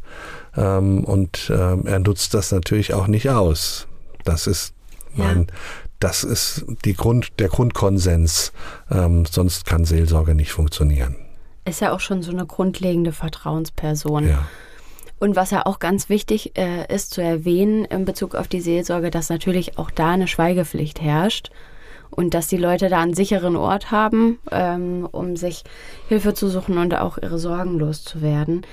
Ähm, 0.55 1.03
und 1.03 1.51
ähm, 1.53 1.85
er 1.85 1.99
nutzt 1.99 2.33
das 2.33 2.51
natürlich 2.51 2.93
auch 2.93 3.07
nicht 3.07 3.29
aus. 3.29 3.87
Das 4.23 4.47
ist 4.47 4.73
mein, 5.13 5.41
ja. 5.41 5.53
das 5.99 6.23
ist 6.23 6.65
die 6.85 6.93
Grund, 6.93 7.39
der 7.39 7.49
Grundkonsens. 7.49 8.51
Ähm, 8.91 9.25
sonst 9.25 9.65
kann 9.65 9.85
Seelsorge 9.85 10.35
nicht 10.35 10.51
funktionieren. 10.51 11.15
Ist 11.65 11.81
ja 11.81 11.91
auch 11.91 11.99
schon 11.99 12.23
so 12.23 12.31
eine 12.31 12.45
grundlegende 12.45 13.11
Vertrauensperson. 13.11 14.27
Ja. 14.27 14.47
Und 15.19 15.35
was 15.35 15.51
ja 15.51 15.65
auch 15.65 15.79
ganz 15.79 16.09
wichtig 16.09 16.57
äh, 16.57 16.93
ist 16.93 17.11
zu 17.13 17.21
erwähnen 17.21 17.85
in 17.85 18.05
Bezug 18.05 18.35
auf 18.35 18.47
die 18.47 18.61
Seelsorge, 18.61 19.09
dass 19.09 19.29
natürlich 19.29 19.77
auch 19.77 19.89
da 19.89 20.11
eine 20.11 20.27
Schweigepflicht 20.27 21.01
herrscht 21.01 21.49
und 22.09 22.33
dass 22.33 22.47
die 22.47 22.57
Leute 22.57 22.89
da 22.89 23.01
einen 23.01 23.13
sicheren 23.13 23.55
Ort 23.55 23.91
haben, 23.91 24.39
ähm, 24.51 25.07
um 25.11 25.35
sich 25.35 25.63
Hilfe 26.07 26.33
zu 26.33 26.49
suchen 26.49 26.77
und 26.77 26.95
auch 26.95 27.17
ihre 27.17 27.39
Sorgen 27.39 27.79
loszuwerden. 27.79 28.65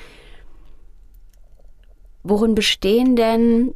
Worin 2.23 2.55
bestehen 2.55 3.17
denn 3.17 3.75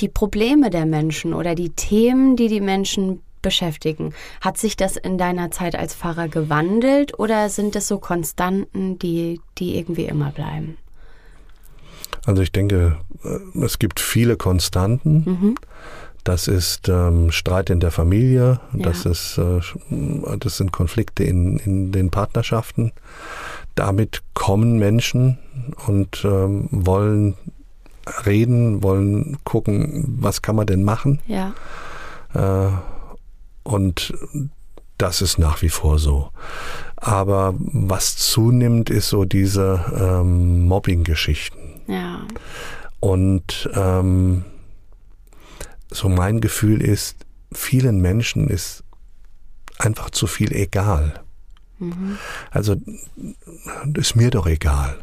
die 0.00 0.08
Probleme 0.08 0.70
der 0.70 0.86
Menschen 0.86 1.34
oder 1.34 1.54
die 1.54 1.70
Themen, 1.70 2.36
die 2.36 2.48
die 2.48 2.60
Menschen 2.60 3.20
beschäftigen? 3.42 4.14
Hat 4.40 4.58
sich 4.58 4.76
das 4.76 4.96
in 4.96 5.18
deiner 5.18 5.50
Zeit 5.50 5.76
als 5.76 5.94
Pfarrer 5.94 6.28
gewandelt 6.28 7.18
oder 7.18 7.48
sind 7.48 7.76
es 7.76 7.88
so 7.88 7.98
Konstanten, 7.98 8.98
die, 8.98 9.40
die 9.58 9.76
irgendwie 9.76 10.04
immer 10.04 10.30
bleiben? 10.30 10.78
Also 12.26 12.42
ich 12.42 12.52
denke, 12.52 12.98
äh, 13.22 13.64
es 13.64 13.78
gibt 13.78 14.00
viele 14.00 14.36
Konstanten. 14.36 15.24
Mhm. 15.24 15.54
Das 16.24 16.48
ist 16.48 16.88
ähm, 16.88 17.30
Streit 17.30 17.70
in 17.70 17.80
der 17.80 17.90
Familie, 17.90 18.60
ja. 18.72 18.84
das, 18.84 19.06
ist, 19.06 19.38
äh, 19.38 19.60
das 20.38 20.56
sind 20.58 20.72
Konflikte 20.72 21.24
in, 21.24 21.58
in 21.58 21.92
den 21.92 22.10
Partnerschaften. 22.10 22.92
Damit 23.74 24.22
kommen 24.34 24.78
Menschen 24.78 25.38
und 25.86 26.24
ähm, 26.24 26.68
wollen 26.70 27.34
reden, 28.26 28.82
wollen 28.82 29.38
gucken, 29.44 30.16
was 30.20 30.42
kann 30.42 30.56
man 30.56 30.66
denn 30.66 30.84
machen. 30.84 31.20
Ja. 31.26 31.54
Äh, 32.34 32.70
und 33.62 34.14
das 34.98 35.22
ist 35.22 35.38
nach 35.38 35.62
wie 35.62 35.68
vor 35.68 35.98
so. 35.98 36.30
Aber 36.96 37.54
was 37.56 38.16
zunimmt, 38.16 38.90
ist 38.90 39.08
so 39.08 39.24
diese 39.24 39.84
ähm, 39.96 40.66
Mobbing-Geschichten. 40.66 41.80
Ja. 41.86 42.22
Und 43.00 43.70
ähm, 43.74 44.44
so 45.90 46.08
mein 46.08 46.40
Gefühl 46.40 46.82
ist, 46.82 47.26
vielen 47.52 48.00
Menschen 48.00 48.48
ist 48.48 48.84
einfach 49.78 50.10
zu 50.10 50.26
viel 50.26 50.52
egal. 50.52 51.22
Mhm. 51.78 52.18
Also 52.50 52.76
ist 53.94 54.16
mir 54.16 54.30
doch 54.30 54.46
egal, 54.46 54.98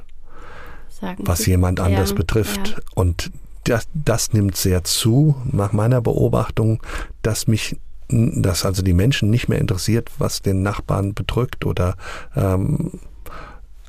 Sagen 0.90 1.24
was 1.26 1.40
Sie. 1.40 1.52
jemand 1.52 1.80
anders 1.80 2.12
ja, 2.12 2.16
betrifft. 2.16 2.70
Ja. 2.70 2.78
Und 2.96 3.32
das, 3.64 3.88
das 3.94 4.34
nimmt 4.34 4.56
sehr 4.56 4.84
zu, 4.84 5.36
nach 5.46 5.74
meiner 5.74 6.02
Beobachtung, 6.02 6.82
dass 7.22 7.48
mich 7.48 7.78
dass 8.08 8.66
also 8.66 8.84
die 8.84 8.94
Menschen 8.94 9.32
nicht 9.32 9.50
mehr 9.50 9.58
interessiert, 9.58 10.12
was 10.20 10.44
den 10.44 10.62
Nachbarn 10.62 11.16
bedrückt 11.16 11.66
oder 11.66 11.98
ähm, 12.36 13.00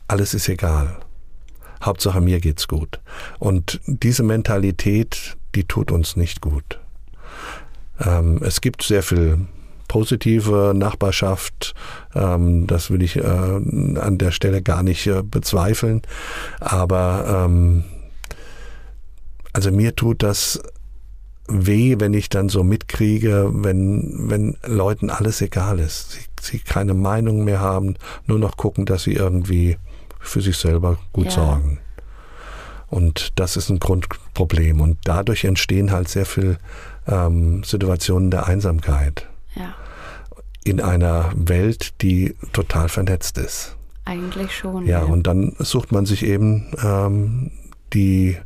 alles 0.08 0.32
ist 0.32 0.48
egal. 0.48 0.96
Hauptsache 1.82 2.22
mir 2.22 2.40
geht's 2.40 2.66
gut. 2.66 3.00
Und 3.38 3.78
diese 3.86 4.22
Mentalität, 4.22 5.36
die 5.54 5.64
tut 5.64 5.90
uns 5.90 6.16
nicht 6.16 6.40
gut. 6.40 6.80
Ähm, 8.04 8.40
es 8.42 8.60
gibt 8.60 8.82
sehr 8.82 9.02
viel 9.02 9.46
positive 9.88 10.72
Nachbarschaft. 10.74 11.74
Ähm, 12.14 12.66
das 12.66 12.90
will 12.90 13.02
ich 13.02 13.16
äh, 13.16 13.20
an 13.22 14.18
der 14.18 14.30
Stelle 14.30 14.62
gar 14.62 14.82
nicht 14.82 15.06
äh, 15.06 15.22
bezweifeln. 15.22 16.02
Aber 16.60 17.44
ähm, 17.46 17.84
also 19.52 19.70
mir 19.70 19.96
tut 19.96 20.22
das 20.22 20.60
weh, 21.48 21.96
wenn 21.98 22.12
ich 22.12 22.28
dann 22.28 22.48
so 22.48 22.64
mitkriege, 22.64 23.50
wenn, 23.52 24.28
wenn 24.28 24.56
Leuten 24.66 25.10
alles 25.10 25.40
egal 25.40 25.78
ist. 25.78 26.12
Sie, 26.12 26.20
sie 26.40 26.58
keine 26.58 26.94
Meinung 26.94 27.44
mehr 27.44 27.60
haben, 27.60 27.94
nur 28.26 28.38
noch 28.38 28.56
gucken, 28.56 28.84
dass 28.84 29.04
sie 29.04 29.14
irgendwie 29.14 29.78
für 30.20 30.40
sich 30.40 30.56
selber 30.56 30.98
gut 31.12 31.26
ja. 31.26 31.30
sorgen. 31.30 31.78
Und 32.88 33.38
das 33.38 33.56
ist 33.56 33.68
ein 33.70 33.78
Grundproblem. 33.78 34.80
Und 34.80 34.98
dadurch 35.04 35.44
entstehen 35.44 35.90
halt 35.90 36.08
sehr 36.08 36.26
viele 36.26 36.58
ähm, 37.06 37.62
Situationen 37.64 38.30
der 38.30 38.46
Einsamkeit. 38.46 39.26
Ja. 39.54 39.74
In 40.64 40.80
einer 40.80 41.30
Welt, 41.34 42.02
die 42.02 42.34
total 42.52 42.88
vernetzt 42.88 43.38
ist. 43.38 43.76
Eigentlich 44.04 44.56
schon. 44.56 44.86
Ja, 44.86 45.02
und 45.02 45.26
dann 45.26 45.54
sucht 45.58 45.92
man 45.92 46.06
sich 46.06 46.24
eben 46.24 46.72
ähm, 46.82 47.50
die 47.92 48.36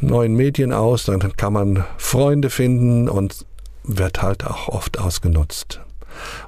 neuen 0.00 0.34
Medien 0.34 0.72
aus, 0.72 1.04
dann 1.04 1.18
kann 1.36 1.52
man 1.52 1.84
Freunde 1.96 2.50
finden 2.50 3.08
und 3.08 3.46
wird 3.84 4.22
halt 4.22 4.46
auch 4.46 4.68
oft 4.68 4.98
ausgenutzt. 4.98 5.80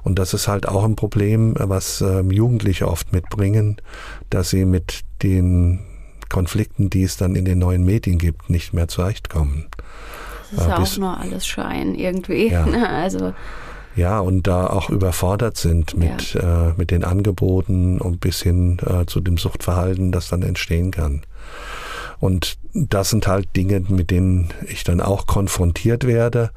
Und 0.03 0.19
das 0.19 0.33
ist 0.33 0.47
halt 0.47 0.67
auch 0.67 0.83
ein 0.83 0.95
Problem, 0.95 1.55
was 1.57 2.01
äh, 2.01 2.21
Jugendliche 2.21 2.87
oft 2.87 3.13
mitbringen, 3.13 3.77
dass 4.29 4.49
sie 4.49 4.65
mit 4.65 5.01
den 5.23 5.79
Konflikten, 6.29 6.89
die 6.89 7.03
es 7.03 7.17
dann 7.17 7.35
in 7.35 7.45
den 7.45 7.59
neuen 7.59 7.83
Medien 7.83 8.17
gibt, 8.17 8.49
nicht 8.49 8.73
mehr 8.73 8.87
zurechtkommen. 8.87 9.67
Das 10.51 10.61
ist 10.61 10.67
ja 10.67 10.77
auch 10.77 10.97
nur 10.97 11.17
alles 11.17 11.47
Schein 11.47 11.95
irgendwie. 11.95 12.49
Ja. 12.49 12.65
Also 12.87 13.33
ja, 13.95 14.19
und 14.19 14.47
da 14.47 14.67
auch 14.67 14.89
überfordert 14.89 15.57
sind 15.57 15.97
mit, 15.97 16.33
ja. 16.33 16.69
äh, 16.69 16.73
mit 16.77 16.91
den 16.91 17.03
Angeboten 17.03 17.99
und 17.99 18.21
bis 18.21 18.41
hin 18.41 18.77
äh, 18.85 19.05
zu 19.05 19.19
dem 19.19 19.37
Suchtverhalten, 19.37 20.11
das 20.11 20.29
dann 20.29 20.43
entstehen 20.43 20.91
kann. 20.91 21.23
Und 22.19 22.57
das 22.73 23.09
sind 23.09 23.27
halt 23.27 23.55
Dinge, 23.55 23.81
mit 23.89 24.11
denen 24.11 24.49
ich 24.67 24.83
dann 24.83 25.01
auch 25.01 25.25
konfrontiert 25.25 26.05
werde, 26.05 26.51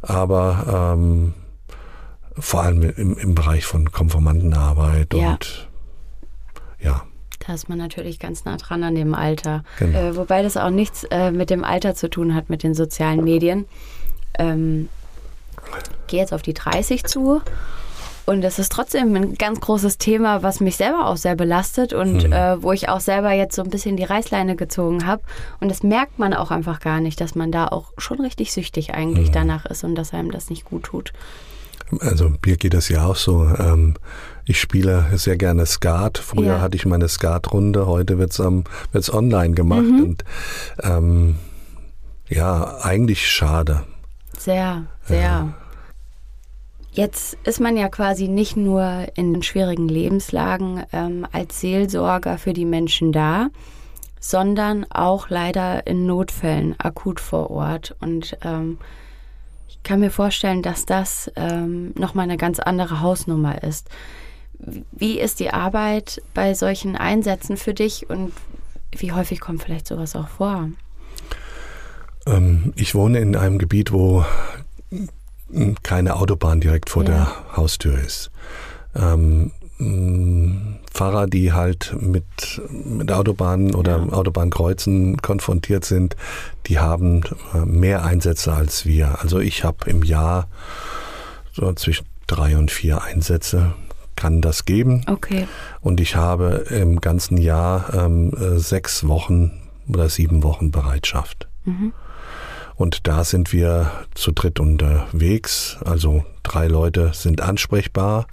aber 0.00 0.94
ähm, 0.96 1.34
vor 2.38 2.62
allem 2.62 2.82
im, 2.82 3.18
im 3.18 3.34
Bereich 3.34 3.66
von 3.66 3.90
Konformantenarbeit 3.90 5.12
ja. 5.12 5.32
und 5.32 5.68
ja. 6.80 7.02
Da 7.48 7.54
ist 7.54 7.68
man 7.68 7.78
natürlich 7.78 8.18
ganz 8.18 8.44
nah 8.44 8.58
dran 8.58 8.84
an 8.84 8.94
dem 8.94 9.14
Alter. 9.14 9.64
Genau. 9.78 9.98
Äh, 9.98 10.16
wobei 10.16 10.42
das 10.42 10.56
auch 10.56 10.70
nichts 10.70 11.04
äh, 11.04 11.30
mit 11.30 11.48
dem 11.48 11.64
Alter 11.64 11.94
zu 11.94 12.10
tun 12.10 12.34
hat, 12.34 12.50
mit 12.50 12.62
den 12.62 12.74
sozialen 12.74 13.24
Medien. 13.24 13.64
Ähm, 14.38 14.88
gehe 16.06 16.20
jetzt 16.20 16.34
auf 16.34 16.42
die 16.42 16.54
30 16.54 17.04
zu 17.04 17.40
und 18.28 18.42
das 18.42 18.58
ist 18.58 18.70
trotzdem 18.70 19.16
ein 19.16 19.36
ganz 19.36 19.58
großes 19.58 19.96
Thema, 19.96 20.42
was 20.42 20.60
mich 20.60 20.76
selber 20.76 21.06
auch 21.06 21.16
sehr 21.16 21.34
belastet 21.34 21.94
und 21.94 22.26
mhm. 22.26 22.32
äh, 22.34 22.62
wo 22.62 22.72
ich 22.72 22.90
auch 22.90 23.00
selber 23.00 23.32
jetzt 23.32 23.56
so 23.56 23.62
ein 23.62 23.70
bisschen 23.70 23.96
die 23.96 24.04
Reißleine 24.04 24.54
gezogen 24.54 25.06
habe. 25.06 25.22
Und 25.60 25.70
das 25.70 25.82
merkt 25.82 26.18
man 26.18 26.34
auch 26.34 26.50
einfach 26.50 26.80
gar 26.80 27.00
nicht, 27.00 27.22
dass 27.22 27.34
man 27.34 27.50
da 27.50 27.68
auch 27.68 27.94
schon 27.96 28.20
richtig 28.20 28.52
süchtig 28.52 28.92
eigentlich 28.92 29.28
mhm. 29.28 29.32
danach 29.32 29.64
ist 29.64 29.82
und 29.82 29.94
dass 29.94 30.12
einem 30.12 30.30
das 30.30 30.50
nicht 30.50 30.66
gut 30.66 30.82
tut. 30.82 31.14
Also 32.00 32.32
mir 32.44 32.56
geht 32.56 32.74
das 32.74 32.88
ja 32.88 33.06
auch 33.06 33.16
so. 33.16 33.44
Ähm, 33.44 33.94
ich 34.44 34.60
spiele 34.60 35.06
sehr 35.14 35.36
gerne 35.36 35.66
Skat. 35.66 36.18
Früher 36.18 36.54
ja. 36.54 36.60
hatte 36.60 36.76
ich 36.76 36.86
meine 36.86 37.08
Skatrunde, 37.08 37.86
heute 37.86 38.18
wird's 38.18 38.38
ähm, 38.38 38.64
wird's 38.92 39.12
online 39.12 39.54
gemacht. 39.54 39.82
Mhm. 39.82 40.02
Und 40.02 40.24
ähm, 40.82 41.36
ja, 42.28 42.78
eigentlich 42.82 43.28
schade. 43.28 43.84
Sehr, 44.36 44.84
sehr. 45.04 45.20
Ja. 45.20 45.54
Jetzt 46.92 47.36
ist 47.44 47.60
man 47.60 47.76
ja 47.76 47.88
quasi 47.88 48.28
nicht 48.28 48.56
nur 48.56 49.06
in 49.14 49.42
schwierigen 49.42 49.88
Lebenslagen 49.88 50.82
ähm, 50.92 51.26
als 51.30 51.60
Seelsorger 51.60 52.38
für 52.38 52.52
die 52.52 52.64
Menschen 52.64 53.12
da, 53.12 53.50
sondern 54.18 54.84
auch 54.90 55.28
leider 55.30 55.86
in 55.86 56.06
Notfällen 56.06 56.74
akut 56.78 57.20
vor 57.20 57.50
Ort. 57.50 57.94
Und 58.00 58.36
ähm, 58.42 58.78
kann 59.88 60.00
mir 60.00 60.10
vorstellen, 60.10 60.60
dass 60.62 60.84
das 60.84 61.32
ähm, 61.34 61.94
nochmal 61.96 62.24
eine 62.24 62.36
ganz 62.36 62.58
andere 62.58 63.00
Hausnummer 63.00 63.62
ist. 63.62 63.88
Wie 64.92 65.18
ist 65.18 65.40
die 65.40 65.50
Arbeit 65.50 66.20
bei 66.34 66.52
solchen 66.52 66.94
Einsätzen 66.94 67.56
für 67.56 67.72
dich 67.72 68.10
und 68.10 68.32
wie 68.92 69.12
häufig 69.12 69.40
kommt 69.40 69.62
vielleicht 69.62 69.86
sowas 69.86 70.14
auch 70.14 70.28
vor? 70.28 70.68
Ähm, 72.26 72.74
ich 72.76 72.94
wohne 72.94 73.18
in 73.20 73.34
einem 73.34 73.58
Gebiet, 73.58 73.90
wo 73.90 74.26
keine 75.82 76.16
Autobahn 76.16 76.60
direkt 76.60 76.90
vor 76.90 77.04
ja. 77.04 77.08
der 77.08 77.56
Haustür 77.56 77.98
ist. 77.98 78.30
Ähm, 78.94 79.52
Fahrer, 80.92 81.26
die 81.26 81.52
halt 81.52 81.94
mit, 82.00 82.24
mit 82.70 83.12
Autobahnen 83.12 83.74
oder 83.74 83.98
ja. 83.98 84.12
Autobahnkreuzen 84.12 85.18
konfrontiert 85.18 85.84
sind, 85.84 86.16
die 86.66 86.78
haben 86.78 87.22
äh, 87.54 87.58
mehr 87.64 88.04
Einsätze 88.04 88.52
als 88.52 88.86
wir. 88.86 89.20
Also 89.20 89.38
ich 89.38 89.64
habe 89.64 89.88
im 89.90 90.02
Jahr 90.02 90.48
so 91.52 91.72
zwischen 91.72 92.06
drei 92.26 92.56
und 92.56 92.70
vier 92.70 93.02
Einsätze 93.02 93.74
kann 94.16 94.40
das 94.40 94.64
geben. 94.64 95.04
Okay. 95.06 95.46
Und 95.80 96.00
ich 96.00 96.16
habe 96.16 96.66
im 96.70 97.00
ganzen 97.00 97.36
Jahr 97.36 97.94
ähm, 97.94 98.32
äh, 98.34 98.58
sechs 98.58 99.06
Wochen 99.06 99.60
oder 99.88 100.08
sieben 100.08 100.42
Wochen 100.42 100.70
Bereitschaft. 100.70 101.48
Mhm. 101.64 101.92
Und 102.74 103.06
da 103.08 103.24
sind 103.24 103.52
wir 103.52 103.90
zu 104.14 104.32
dritt 104.32 104.60
unterwegs. 104.60 105.78
Also 105.84 106.24
drei 106.42 106.68
Leute 106.68 107.10
sind 107.12 107.40
ansprechbar. 107.40 108.26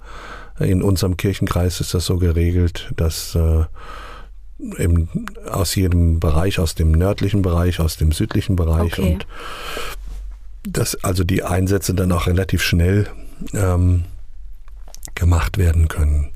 In 0.58 0.82
unserem 0.82 1.16
Kirchenkreis 1.16 1.80
ist 1.80 1.94
das 1.94 2.06
so 2.06 2.16
geregelt, 2.16 2.92
dass 2.96 3.34
äh, 3.34 3.64
eben 4.78 5.08
aus 5.50 5.74
jedem 5.74 6.20
Bereich, 6.20 6.58
aus 6.58 6.74
dem 6.74 6.92
nördlichen 6.92 7.42
Bereich, 7.42 7.80
aus 7.80 7.96
dem 7.96 8.12
südlichen 8.12 8.56
Bereich 8.56 8.98
okay. 8.98 9.12
und 9.12 9.26
dass 10.68 10.96
also 11.04 11.24
die 11.24 11.44
Einsätze 11.44 11.94
dann 11.94 12.10
auch 12.12 12.26
relativ 12.26 12.62
schnell 12.62 13.06
ähm, 13.54 14.04
gemacht 15.14 15.58
werden 15.58 15.88
können. 15.88 16.32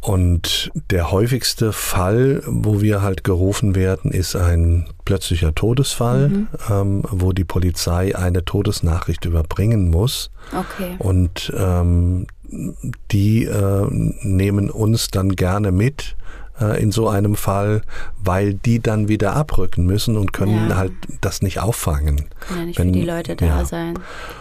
Und 0.00 0.70
der 0.92 1.10
häufigste 1.10 1.72
Fall, 1.72 2.40
wo 2.46 2.80
wir 2.80 3.02
halt 3.02 3.24
gerufen 3.24 3.74
werden, 3.74 4.12
ist 4.12 4.36
ein 4.36 4.86
plötzlicher 5.04 5.52
Todesfall, 5.52 6.28
mhm. 6.28 6.48
ähm, 6.70 7.02
wo 7.10 7.32
die 7.32 7.42
Polizei 7.42 8.14
eine 8.14 8.44
Todesnachricht 8.44 9.24
überbringen 9.24 9.90
muss. 9.90 10.30
Okay. 10.52 10.94
Und 11.00 11.52
ähm, 11.56 12.28
die 13.10 13.44
äh, 13.44 13.86
nehmen 13.90 14.70
uns 14.70 15.08
dann 15.08 15.36
gerne 15.36 15.72
mit 15.72 16.16
äh, 16.60 16.82
in 16.82 16.92
so 16.92 17.08
einem 17.08 17.34
Fall, 17.36 17.82
weil 18.22 18.54
die 18.54 18.80
dann 18.80 19.08
wieder 19.08 19.34
abrücken 19.34 19.86
müssen 19.86 20.16
und 20.16 20.32
können 20.32 20.70
ja. 20.70 20.76
halt 20.76 20.92
das 21.20 21.42
nicht 21.42 21.60
auffangen. 21.60 22.26
Kann 22.40 22.58
ja 22.58 22.64
nicht 22.64 22.78
Wenn, 22.78 22.88
für 22.88 23.00
die 23.00 23.04
Leute 23.04 23.36
da 23.36 23.46
ja. 23.46 23.64
sein. 23.64 23.98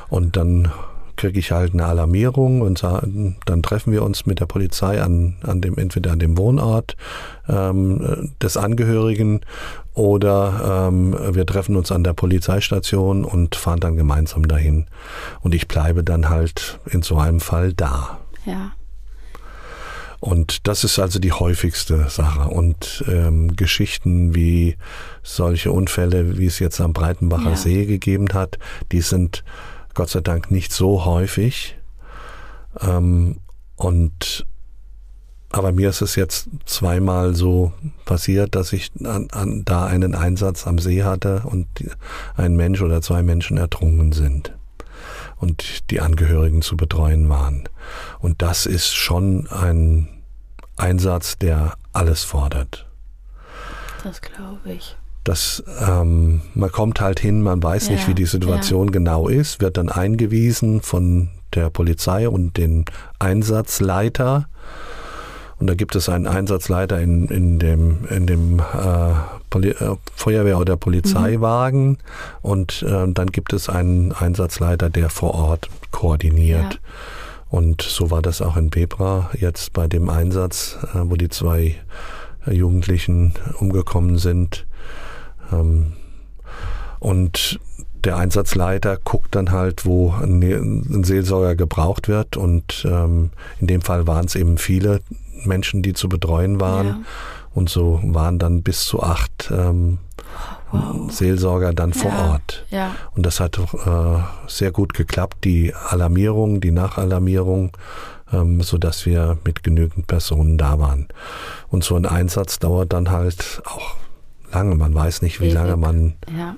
Und 0.10 0.36
dann 0.38 0.72
kriege 1.16 1.40
ich 1.40 1.52
halt 1.52 1.74
eine 1.74 1.86
Alarmierung 1.86 2.62
und 2.62 2.84
dann 2.84 3.64
treffen 3.64 3.92
wir 3.92 4.04
uns 4.04 4.26
mit 4.26 4.40
der 4.40 4.46
Polizei 4.46 5.02
an, 5.02 5.38
an 5.44 5.62
dem, 5.62 5.78
entweder 5.78 6.12
an 6.12 6.20
dem 6.20 6.38
Wohnort 6.38 6.96
ähm, 7.48 8.34
des 8.42 8.58
Angehörigen 8.58 9.42
oder 9.94 10.88
ähm, 10.90 11.16
wir 11.32 11.46
treffen 11.46 11.76
uns 11.76 11.92
an 11.92 12.04
der 12.04 12.14
Polizeistation 12.14 13.24
und 13.24 13.56
fahren 13.56 13.80
dann 13.80 13.96
gemeinsam 13.96 14.48
dahin. 14.48 14.88
Und 15.42 15.56
ich 15.56 15.68
bleibe 15.68 16.04
dann 16.04 16.30
halt 16.30 16.80
in 16.86 17.02
so 17.02 17.18
einem 17.18 17.40
Fall 17.40 17.74
da. 17.74 18.20
Ja. 18.46 18.74
Und 20.20 20.68
das 20.68 20.84
ist 20.84 20.98
also 20.98 21.20
die 21.20 21.32
häufigste 21.32 22.10
Sache. 22.10 22.50
Und 22.50 23.04
ähm, 23.08 23.56
Geschichten 23.56 24.34
wie 24.34 24.76
solche 25.24 25.72
Unfälle, 25.72 26.38
wie 26.40 26.48
es 26.48 26.60
jetzt 26.60 26.82
am 26.82 26.94
Breitenbacher 26.94 27.52
ja. 27.52 27.56
See 27.56 27.86
gegeben 27.86 28.30
hat, 28.34 28.58
die 28.92 29.02
sind 29.02 29.44
Gott 29.96 30.10
sei 30.10 30.22
Dank 30.22 30.52
nicht 30.52 30.72
so 30.72 31.06
häufig. 31.06 31.78
Ähm, 32.80 33.40
und 33.76 34.46
aber 35.52 35.72
mir 35.72 35.90
ist 35.90 36.02
es 36.02 36.16
jetzt 36.16 36.50
zweimal 36.66 37.34
so 37.34 37.72
passiert, 38.04 38.56
dass 38.56 38.74
ich 38.74 38.92
an, 39.06 39.30
an, 39.32 39.64
da 39.64 39.86
einen 39.86 40.14
Einsatz 40.14 40.68
am 40.68 40.80
See 40.80 41.04
hatte 41.04 41.44
und 41.46 41.68
ein 42.36 42.58
Mensch 42.58 42.82
oder 42.82 43.02
zwei 43.02 43.24
Menschen 43.24 43.58
ertrunken 43.58 44.12
sind 44.12 44.54
und 45.38 45.90
die 45.92 46.02
Angehörigen 46.02 46.62
zu 46.62 46.76
betreuen 46.76 47.30
waren. 47.30 47.70
Und 48.20 48.42
das 48.42 48.66
ist 48.66 48.94
schon 48.94 49.48
ein 49.48 50.10
Einsatz, 50.76 51.38
der 51.38 51.76
alles 51.94 52.26
fordert. 52.26 52.86
Das 54.04 54.20
glaube 54.22 54.74
ich 54.74 54.98
dass 55.26 55.64
ähm, 55.86 56.42
man 56.54 56.72
kommt 56.72 57.02
halt 57.02 57.20
hin, 57.20 57.42
man 57.42 57.62
weiß 57.62 57.88
ja, 57.88 57.94
nicht, 57.94 58.08
wie 58.08 58.14
die 58.14 58.26
Situation 58.26 58.88
ja. 58.88 58.92
genau 58.92 59.28
ist, 59.28 59.60
wird 59.60 59.78
dann 59.78 59.90
eingewiesen 59.90 60.82
von 60.82 61.30
der 61.54 61.70
Polizei 61.70 62.30
und 62.30 62.58
den 62.58 62.86
Einsatzleiter. 63.20 64.48
Und 65.58 65.68
da 65.68 65.74
gibt 65.74 65.96
es 65.96 66.10
einen 66.10 66.28
Einsatzleiter 66.28 67.00
in, 67.02 67.28
in 67.30 67.60
dem, 67.60 68.06
in 68.10 68.28
dem 68.28 68.60
äh, 68.60 69.12
äh, 69.12 69.96
Feuerwehr- 70.16 70.60
oder 70.60 70.78
Polizeiwagen 70.78 71.88
mhm. 71.88 71.98
und 72.42 72.84
äh, 72.84 73.08
dann 73.08 73.28
gibt 73.28 73.54
es 73.54 73.70
einen 73.70 74.12
Einsatzleiter, 74.12 74.90
der 74.90 75.10
vor 75.10 75.34
Ort 75.34 75.70
koordiniert. 75.92 76.74
Ja. 76.74 76.80
Und 77.50 77.82
so 77.82 78.12
war 78.12 78.22
das 78.22 78.42
auch 78.42 78.58
in 78.58 78.70
Bebra 78.70 79.30
jetzt 79.40 79.72
bei 79.74 79.88
dem 79.88 80.10
Einsatz, 80.10 80.78
äh, 80.94 81.00
wo 81.04 81.16
die 81.16 81.30
zwei 81.30 81.78
Jugendlichen 82.46 83.34
umgekommen 83.60 84.18
sind. 84.18 84.68
Ähm, 85.52 85.94
und 87.00 87.60
der 88.06 88.18
Einsatzleiter 88.18 88.98
guckt 89.04 89.36
dann 89.36 89.52
halt, 89.52 89.86
wo 89.86 90.12
ein, 90.12 90.42
ein 90.42 91.04
Seelsorger 91.04 91.56
gebraucht 91.56 92.08
wird. 92.08 92.38
Und 92.38 92.86
ähm, 92.90 93.32
in 93.60 93.68
dem 93.68 93.82
Fall 93.82 94.08
waren 94.08 94.26
es 94.26 94.36
eben 94.36 94.58
viele 94.58 95.02
Menschen, 95.44 95.82
die 95.82 95.94
zu 95.94 96.08
betreuen 96.08 96.60
waren. 96.60 96.88
Ja. 96.88 97.00
Und 97.54 97.70
so 97.70 98.00
waren 98.04 98.38
dann 98.38 98.64
bis 98.64 98.86
zu 98.86 99.02
acht 99.02 99.50
ähm, 99.52 100.00
wow. 100.72 101.12
Seelsorger 101.12 101.74
dann 101.74 101.94
vor 101.94 102.12
Ja, 102.12 102.32
Ort. 102.32 102.66
Ja. 102.70 102.96
Und 103.16 103.26
das 103.26 103.40
hat 103.40 103.58
äh, 103.58 104.20
sehr 104.48 104.72
gut 104.72 104.94
geklappt, 104.94 105.44
die 105.44 105.74
Alarmierung, 105.74 106.60
die 106.60 106.72
Nachalarmierung, 106.72 107.72
ähm, 108.32 108.62
so 108.62 108.78
dass 108.78 109.06
wir 109.06 109.38
mit 109.46 109.64
genügend 109.64 110.08
Personen 110.08 110.58
da 110.58 110.80
waren. 110.80 111.08
Und 111.70 111.84
so 111.84 111.96
ein 111.96 112.06
Einsatz 112.06 112.60
dauert 112.60 112.94
dann 112.94 113.10
halt 113.10 113.62
auch 113.66 113.96
lange. 114.56 114.76
Man 114.76 114.94
weiß 114.96 115.22
nicht, 115.22 115.40
wie 115.40 115.46
Ewig. 115.46 115.54
lange 115.56 115.78
man 115.78 116.16
Ja. 116.36 116.56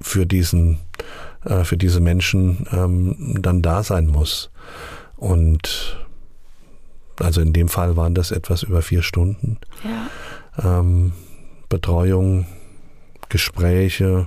für 0.00 0.26
diesen, 0.26 0.78
äh, 1.44 1.64
für 1.64 1.76
diese 1.76 2.00
Menschen 2.00 2.66
ähm, 2.72 3.36
dann 3.40 3.62
da 3.62 3.82
sein 3.82 4.06
muss. 4.06 4.50
Und 5.16 5.96
also 7.20 7.40
in 7.40 7.52
dem 7.52 7.68
Fall 7.68 7.96
waren 7.96 8.14
das 8.14 8.30
etwas 8.30 8.62
über 8.62 8.82
vier 8.82 9.02
Stunden. 9.02 9.58
Ja. 9.84 10.80
Ähm, 10.80 11.12
Betreuung, 11.68 12.46
Gespräche, 13.28 14.26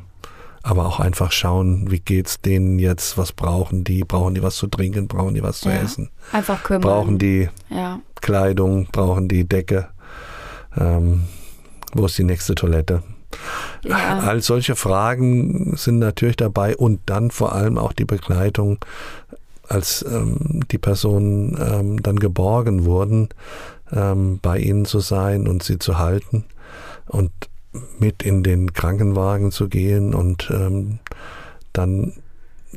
aber 0.61 0.85
auch 0.85 0.99
einfach 1.01 1.31
schauen, 1.33 1.91
wie 1.91 1.99
geht's 1.99 2.39
denen 2.39 2.79
jetzt, 2.79 3.17
was 3.17 3.33
brauchen 3.33 3.83
die, 3.83 4.03
brauchen 4.05 4.33
die 4.35 4.41
was 4.43 4.55
zu 4.55 4.67
trinken, 4.67 5.07
brauchen 5.09 5.33
die 5.35 5.43
was 5.43 5.59
zu 5.59 5.69
Ja. 5.69 5.75
essen, 5.81 6.09
Einfach 6.31 6.63
kümmern. 6.63 6.81
brauchen 6.81 7.17
die 7.17 7.49
Ja. 7.69 7.99
Kleidung, 8.21 8.87
brauchen 8.91 9.27
die 9.27 9.43
Decke, 9.43 9.89
ähm, 10.77 11.23
wo 11.93 12.05
ist 12.05 12.17
die 12.17 12.23
nächste 12.23 12.55
Toilette? 12.55 13.03
Ja. 13.83 14.19
All 14.19 14.41
solche 14.41 14.75
Fragen 14.75 15.75
sind 15.75 15.99
natürlich 15.99 16.35
dabei 16.35 16.75
und 16.77 17.01
dann 17.07 17.31
vor 17.31 17.53
allem 17.53 17.77
auch 17.77 17.93
die 17.93 18.05
Begleitung, 18.05 18.79
als 19.67 20.05
ähm, 20.07 20.61
die 20.71 20.77
Personen 20.77 21.57
ähm, 21.59 22.03
dann 22.03 22.17
geborgen 22.17 22.85
wurden, 22.85 23.29
ähm, 23.91 24.39
bei 24.41 24.59
ihnen 24.59 24.85
zu 24.85 24.99
sein 24.99 25.47
und 25.47 25.63
sie 25.63 25.79
zu 25.79 25.97
halten 25.97 26.45
und 27.07 27.31
mit 27.97 28.23
in 28.23 28.43
den 28.43 28.73
Krankenwagen 28.73 29.51
zu 29.51 29.67
gehen 29.67 30.13
und 30.13 30.51
ähm, 30.53 30.99
dann 31.71 32.13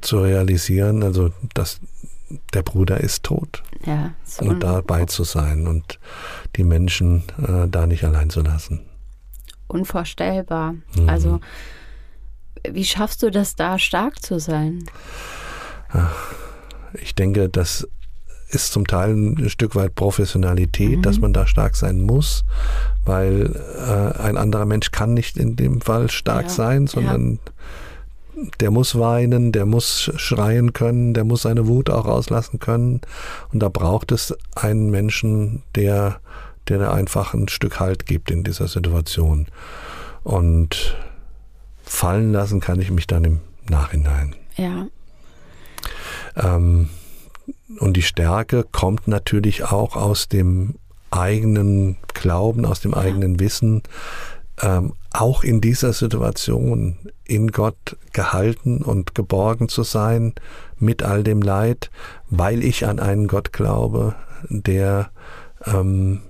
zu 0.00 0.20
realisieren, 0.20 1.02
also 1.02 1.31
dass 1.55 1.81
der 2.55 2.62
Bruder 2.62 3.00
ist 3.00 3.22
tot 3.22 3.62
Ja. 3.85 4.12
So 4.24 4.44
und 4.46 4.62
dabei 4.62 5.05
zu 5.05 5.24
sein 5.24 5.66
und 5.66 5.98
die 6.57 6.64
Menschen 6.64 7.24
äh, 7.46 7.68
da 7.68 7.87
nicht 7.87 8.05
allein 8.05 8.31
zu 8.31 8.40
lassen. 8.40 8.81
Unvorstellbar. 9.68 10.74
Mhm. 10.96 11.09
Also, 11.09 11.40
wie 12.68 12.85
schaffst 12.85 13.22
du 13.22 13.31
das 13.31 13.55
da 13.57 13.79
stark 13.79 14.22
zu 14.22 14.38
sein? 14.40 14.85
Ich 16.94 17.14
denke, 17.14 17.48
das 17.48 17.87
ist 18.48 18.72
zum 18.72 18.87
Teil 18.87 19.12
ein 19.14 19.48
Stück 19.50 19.74
weit 19.74 19.94
Professionalität, 19.94 20.98
Mhm. 20.98 21.02
dass 21.02 21.18
man 21.18 21.33
da 21.33 21.46
stark 21.46 21.76
sein 21.76 22.00
muss, 22.00 22.44
weil 23.05 23.55
äh, 23.76 24.20
ein 24.20 24.37
anderer 24.37 24.66
Mensch 24.66 24.92
kann 24.92 25.14
nicht 25.14 25.37
in 25.37 25.57
dem 25.57 25.81
Fall 25.81 26.11
stark 26.11 26.44
Ja, 26.44 26.48
sein, 26.50 26.87
sondern 26.87 27.40
der 28.61 28.70
muss 28.70 28.98
weinen, 28.98 29.50
der 29.50 29.66
muss 29.66 30.11
schreien 30.16 30.72
können, 30.72 31.14
der 31.14 31.24
muss 31.24 31.42
seine 31.42 31.66
Wut 31.66 31.90
auch 31.90 32.07
rauslassen 32.07 32.61
können. 32.61 33.00
Und 33.52 33.61
da 33.61 33.68
braucht 33.68 34.12
es 34.12 34.37
einen 34.55 34.90
Menschen, 34.90 35.62
der, 35.74 36.20
der 36.68 36.79
da 36.79 36.92
einfach 36.92 37.35
ein 37.35 37.48
Stück 37.48 37.81
Halt 37.81 38.07
gibt 38.07 38.31
in 38.31 38.44
dieser 38.44 38.68
Situation. 38.68 39.46
Und 40.22 40.96
fallen 41.83 42.33
lassen 42.33 42.61
kann 42.61 42.81
ich 42.81 42.90
mich 42.90 43.07
dann 43.07 43.24
im 43.24 43.40
Nachhinein. 43.68 44.35
Ja. 44.57 44.87
Ähm, 46.37 46.88
und 47.79 47.96
die 47.96 48.02
Stärke 48.02 48.64
kommt 48.64 49.09
natürlich 49.09 49.64
auch 49.64 49.96
aus 49.96 50.29
dem 50.29 50.74
eigenen 51.11 51.96
Glauben, 52.14 52.64
aus 52.64 52.81
dem 52.81 52.94
eigenen 52.94 53.40
Wissen, 53.40 53.83
ähm, 54.62 54.94
auch 55.12 55.44
in 55.44 55.61
dieser 55.61 55.92
Situation 55.92 56.96
in 57.24 57.48
Gott 57.48 57.96
gehalten 58.12 58.83
und 58.83 59.14
geborgen 59.14 59.68
zu 59.68 59.83
sein 59.83 60.35
mit 60.79 61.02
all 61.02 61.22
dem 61.22 61.42
Leid, 61.42 61.90
weil 62.29 62.62
ich 62.62 62.87
an 62.87 62.98
einen 62.98 63.29
Gott 63.29 63.52
glaube, 63.52 64.14
der 64.48 65.11
ähm, 65.64 66.22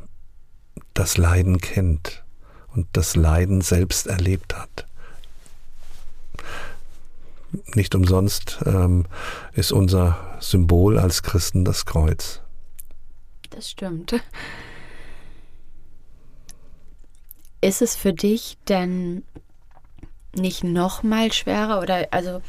das 0.98 1.16
Leiden 1.18 1.60
kennt 1.60 2.24
und 2.74 2.86
das 2.92 3.16
Leiden 3.16 3.60
selbst 3.60 4.06
erlebt 4.06 4.56
hat. 4.56 4.86
Nicht 7.74 7.94
umsonst 7.94 8.58
ähm, 8.66 9.06
ist 9.52 9.72
unser 9.72 10.18
Symbol 10.40 10.98
als 10.98 11.22
Christen 11.22 11.64
das 11.64 11.86
Kreuz. 11.86 12.40
Das 13.50 13.70
stimmt. 13.70 14.20
Ist 17.60 17.82
es 17.82 17.96
für 17.96 18.12
dich 18.12 18.58
denn 18.68 19.22
nicht 20.34 20.64
noch 20.64 21.02
mal 21.02 21.32
schwerer 21.32 21.80
oder 21.80 22.08
also 22.10 22.42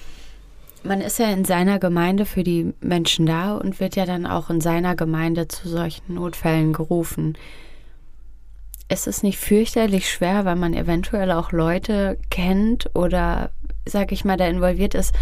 man 0.83 1.01
ist 1.01 1.19
ja 1.19 1.29
in 1.31 1.45
seiner 1.45 1.79
Gemeinde 1.79 2.25
für 2.25 2.43
die 2.43 2.73
Menschen 2.81 3.25
da 3.25 3.55
und 3.55 3.79
wird 3.79 3.95
ja 3.95 4.05
dann 4.05 4.25
auch 4.25 4.49
in 4.49 4.61
seiner 4.61 4.95
Gemeinde 4.95 5.47
zu 5.47 5.69
solchen 5.69 6.15
Notfällen 6.15 6.73
gerufen. 6.73 7.37
Ist 8.89 9.07
es 9.07 9.23
nicht 9.23 9.37
fürchterlich 9.37 10.09
schwer, 10.09 10.45
weil 10.45 10.55
man 10.55 10.73
eventuell 10.73 11.31
auch 11.31 11.51
Leute 11.51 12.17
kennt 12.29 12.89
oder, 12.95 13.51
sag 13.85 14.11
ich 14.11 14.23
mal, 14.23 14.37
da 14.37 14.47
involviert 14.47 14.95
ist, 14.95 15.13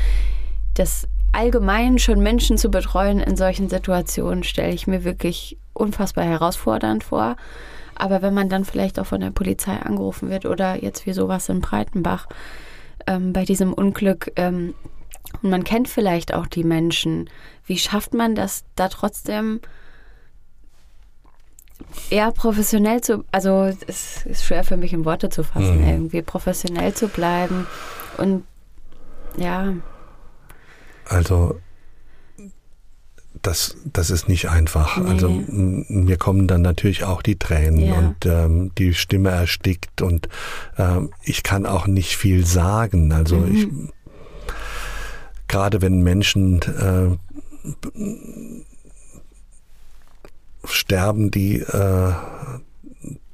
das 0.75 1.07
allgemein 1.31 1.99
schon 1.99 2.19
Menschen 2.21 2.57
zu 2.57 2.69
betreuen 2.69 3.19
in 3.19 3.35
solchen 3.35 3.69
Situationen, 3.69 4.43
stelle 4.43 4.73
ich 4.73 4.87
mir 4.87 5.03
wirklich 5.03 5.57
unfassbar 5.73 6.25
herausfordernd 6.25 7.03
vor. 7.03 7.35
Aber 7.95 8.21
wenn 8.21 8.33
man 8.33 8.49
dann 8.49 8.65
vielleicht 8.65 8.99
auch 8.99 9.05
von 9.05 9.21
der 9.21 9.31
Polizei 9.31 9.73
angerufen 9.77 10.29
wird 10.29 10.45
oder 10.45 10.81
jetzt 10.81 11.05
wie 11.05 11.13
sowas 11.13 11.49
in 11.49 11.61
Breitenbach 11.61 12.27
ähm, 13.07 13.33
bei 13.33 13.45
diesem 13.45 13.73
Unglück 13.73 14.31
ähm, 14.35 14.75
und 15.41 15.49
man 15.49 15.63
kennt 15.63 15.87
vielleicht 15.87 16.33
auch 16.33 16.47
die 16.47 16.63
Menschen, 16.63 17.29
wie 17.65 17.77
schafft 17.77 18.13
man 18.13 18.35
das 18.35 18.65
da 18.75 18.89
trotzdem 18.89 19.59
eher 22.09 22.31
professionell 22.31 23.01
zu, 23.01 23.23
also 23.31 23.71
es 23.87 24.25
ist 24.25 24.43
schwer 24.45 24.63
für 24.63 24.77
mich 24.77 24.93
in 24.93 25.05
Worte 25.05 25.29
zu 25.29 25.43
fassen, 25.43 25.81
Mhm. 25.81 25.87
irgendwie 25.89 26.21
professionell 26.21 26.93
zu 26.93 27.07
bleiben 27.07 27.67
und 28.17 28.43
ja, 29.37 29.73
Also 31.07 31.59
das, 33.41 33.75
das 33.85 34.09
ist 34.09 34.27
nicht 34.29 34.49
einfach. 34.49 34.97
Nee. 34.97 35.09
Also 35.09 35.29
mir 35.29 36.17
kommen 36.17 36.47
dann 36.47 36.61
natürlich 36.61 37.03
auch 37.03 37.21
die 37.21 37.37
Tränen 37.37 37.79
Ja. 37.85 37.93
und 37.95 38.25
ähm, 38.25 38.71
die 38.77 38.93
Stimme 38.93 39.29
erstickt 39.29 40.01
und 40.01 40.29
ähm, 40.77 41.11
ich 41.21 41.43
kann 41.43 41.65
auch 41.65 41.85
nicht 41.85 42.15
viel 42.17 42.45
sagen. 42.45 43.11
Also 43.11 43.35
Mhm. 43.35 43.55
ich 43.55 43.67
gerade 45.47 45.81
wenn 45.81 46.01
Menschen 46.01 46.61
äh, 46.61 47.17
sterben, 50.67 51.31
die 51.31 51.59
äh, 51.59 52.13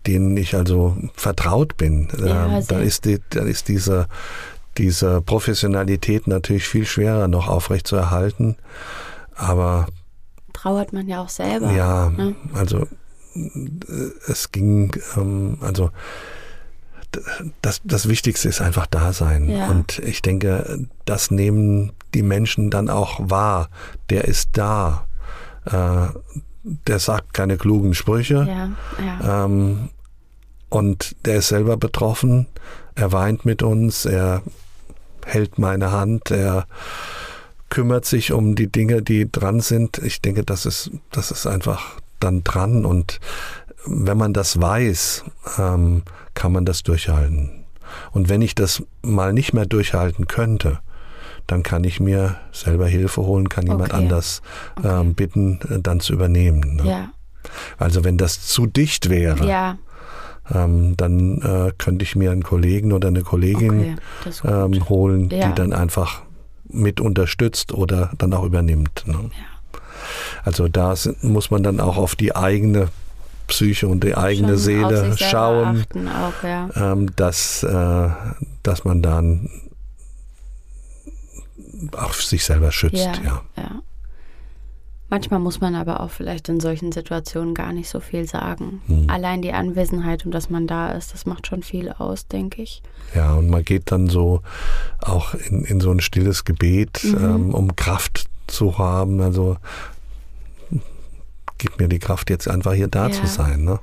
denen 0.08 0.36
ich 0.36 0.56
also 0.56 0.98
vertraut 1.14 1.78
bin, 1.78 2.08
Ja, 2.18 2.58
ähm, 2.58 2.66
dann 2.68 2.82
ist 2.82 3.06
die, 3.06 3.20
dann 3.30 3.48
ist 3.48 3.68
diese 3.68 4.08
diese 4.78 5.22
Professionalität 5.22 6.28
natürlich 6.28 6.68
viel 6.68 6.86
schwerer 6.86 7.28
noch 7.28 7.48
aufrecht 7.48 7.88
zu 7.88 7.96
erhalten. 7.96 8.56
Aber 9.36 9.88
trauert 10.54 10.94
man 10.94 11.08
ja 11.08 11.22
auch 11.22 11.30
selber. 11.30 11.72
ja, 11.72 12.10
ne? 12.10 12.36
also 12.54 12.88
es 14.28 14.52
ging, 14.52 14.92
ähm, 15.18 15.58
also 15.62 15.90
das, 17.62 17.82
das 17.84 18.08
Wichtigste 18.08 18.50
ist 18.50 18.62
einfach 18.62 18.88
da 18.88 19.14
sein. 19.14 19.50
Ja. 19.50 19.70
Und 19.70 20.00
ich 20.00 20.22
denke, 20.22 20.88
das 21.06 21.32
nehmen 21.32 21.92
die 22.14 22.24
Menschen 22.24 22.70
dann 22.70 22.90
auch 22.90 23.20
wahr. 23.22 23.70
Der 24.10 24.26
ist 24.26 24.52
da. 24.54 25.08
Äh, 25.66 26.08
der 26.64 27.00
sagt 27.00 27.34
keine 27.34 27.58
klugen 27.58 27.94
Sprüche. 27.94 28.48
Ja, 28.48 28.70
ja. 29.04 29.46
Ähm, 29.46 29.90
und 30.70 31.16
der 31.26 31.38
ist 31.38 31.50
selber 31.50 31.78
betroffen. 31.78 32.48
Er 32.96 33.12
weint 33.12 33.46
mit 33.46 33.64
uns, 33.64 34.06
er 34.06 34.42
hält 35.26 35.60
meine 35.60 35.92
Hand, 35.92 36.32
er 36.32 36.66
kümmert 37.70 38.06
sich 38.06 38.32
um 38.32 38.56
die 38.56 38.72
Dinge, 38.72 39.02
die 39.02 39.32
dran 39.32 39.62
sind. 39.62 39.98
Ich 40.00 40.22
denke, 40.22 40.44
das 40.44 40.66
ist, 40.66 40.92
das 41.12 41.32
ist 41.32 41.48
einfach 41.48 41.98
dann 42.20 42.44
dran. 42.44 42.86
Und 42.86 43.20
wenn 43.86 44.18
man 44.18 44.34
das 44.34 44.60
weiß, 44.60 45.26
ähm, 45.58 46.04
kann 46.34 46.52
man 46.52 46.66
das 46.66 46.84
durchhalten. 46.84 47.66
Und 48.12 48.30
wenn 48.30 48.42
ich 48.42 48.56
das 48.56 48.84
mal 49.02 49.34
nicht 49.34 49.54
mehr 49.54 49.66
durchhalten 49.66 50.28
könnte, 50.28 50.80
dann 51.52 51.64
kann 51.64 51.84
ich 51.84 52.00
mir 52.00 52.38
selber 52.54 52.88
Hilfe 52.88 53.22
holen, 53.24 53.50
kann 53.50 53.66
jemand 53.68 53.92
Okay. 53.94 54.02
anders 54.04 54.42
Okay. 54.78 55.02
ähm, 55.02 55.14
bitten, 55.16 55.60
äh, 55.70 55.80
dann 55.82 56.00
zu 56.00 56.14
übernehmen. 56.14 56.78
Ne? 56.78 56.90
ja, 56.90 57.10
Also 57.78 58.04
wenn 58.06 58.18
das 58.18 58.48
zu 58.48 58.68
dicht 58.68 59.10
wäre, 59.10 59.46
ja, 59.48 59.78
ähm, 60.54 60.96
dann 60.98 61.42
äh, 61.42 61.72
könnte 61.78 62.04
ich 62.04 62.16
mir 62.16 62.32
einen 62.32 62.44
Kollegen 62.44 62.94
oder 62.94 63.10
eine 63.10 63.22
Kollegin 63.24 63.98
okay, 64.26 64.48
ähm, 64.48 64.90
holen, 64.90 65.30
Ja. 65.30 65.50
die 65.50 65.56
dann 65.56 65.74
einfach 65.74 66.22
mit 66.70 67.02
unterstützt 67.02 67.74
oder 67.74 68.12
dann 68.18 68.34
auch 68.34 68.46
übernimmt. 68.46 69.04
Ne? 69.06 69.30
Also 70.44 70.70
da 70.70 70.94
muss 71.22 71.52
man 71.52 71.64
dann 71.64 71.80
auch 71.82 71.98
auf 71.98 72.16
die 72.16 72.34
eigene 72.36 72.88
Psyche 73.48 73.88
und 73.90 74.04
die 74.06 74.16
eigene 74.16 74.54
Schon 74.54 74.58
Seele 74.58 75.18
schauen, 75.18 75.86
Auch, 76.08 76.44
ja. 76.44 76.70
ähm, 76.76 77.14
dass, 77.18 77.64
äh, 77.64 78.10
dass 78.64 78.86
man 78.86 79.02
dann 79.02 79.50
auch 81.98 82.14
sich 82.14 82.44
selber 82.46 82.72
schützt. 82.72 82.96
Ja, 82.98 83.14
Ja. 83.24 83.42
ja. 83.58 83.82
Manchmal 85.10 85.42
muss 85.42 85.60
man 85.60 85.76
aber 85.76 86.00
auch 86.00 86.10
vielleicht 86.10 86.48
in 86.48 86.62
solchen 86.62 86.94
Situationen 86.94 87.54
gar 87.54 87.74
nicht 87.74 87.90
so 87.90 88.00
viel 88.00 88.26
sagen. 88.26 88.82
Hm. 88.88 89.10
Allein 89.10 89.42
die 89.42 89.52
Anwesenheit 89.52 90.26
und 90.26 90.32
dass 90.32 90.50
man 90.50 90.68
da 90.68 90.88
ist, 90.94 91.14
das 91.14 91.26
macht 91.26 91.48
schon 91.48 91.64
viel 91.64 91.90
aus, 91.92 92.28
denke 92.28 92.62
ich. 92.62 92.82
Ja, 93.14 93.34
und 93.34 93.50
man 93.50 93.66
geht 93.66 93.92
dann 93.92 94.08
so 94.08 94.42
auch 95.02 95.34
in, 95.34 95.66
in 95.66 95.82
so 95.82 95.92
ein 95.92 96.00
stilles 96.00 96.46
Gebet, 96.46 97.04
Mhm. 97.04 97.18
ähm, 97.26 97.54
um 97.54 97.76
Kraft 97.76 98.28
zu 98.48 98.78
haben. 98.78 99.20
Also 99.20 99.58
gib 101.58 101.78
mir 101.80 101.90
die 101.90 102.00
Kraft, 102.00 102.30
jetzt 102.30 102.48
einfach 102.48 102.74
hier 102.74 102.88
da 102.88 103.08
Ja. 103.08 103.14
zu 103.14 103.28
sein. 103.28 103.64
Ne? 103.66 103.80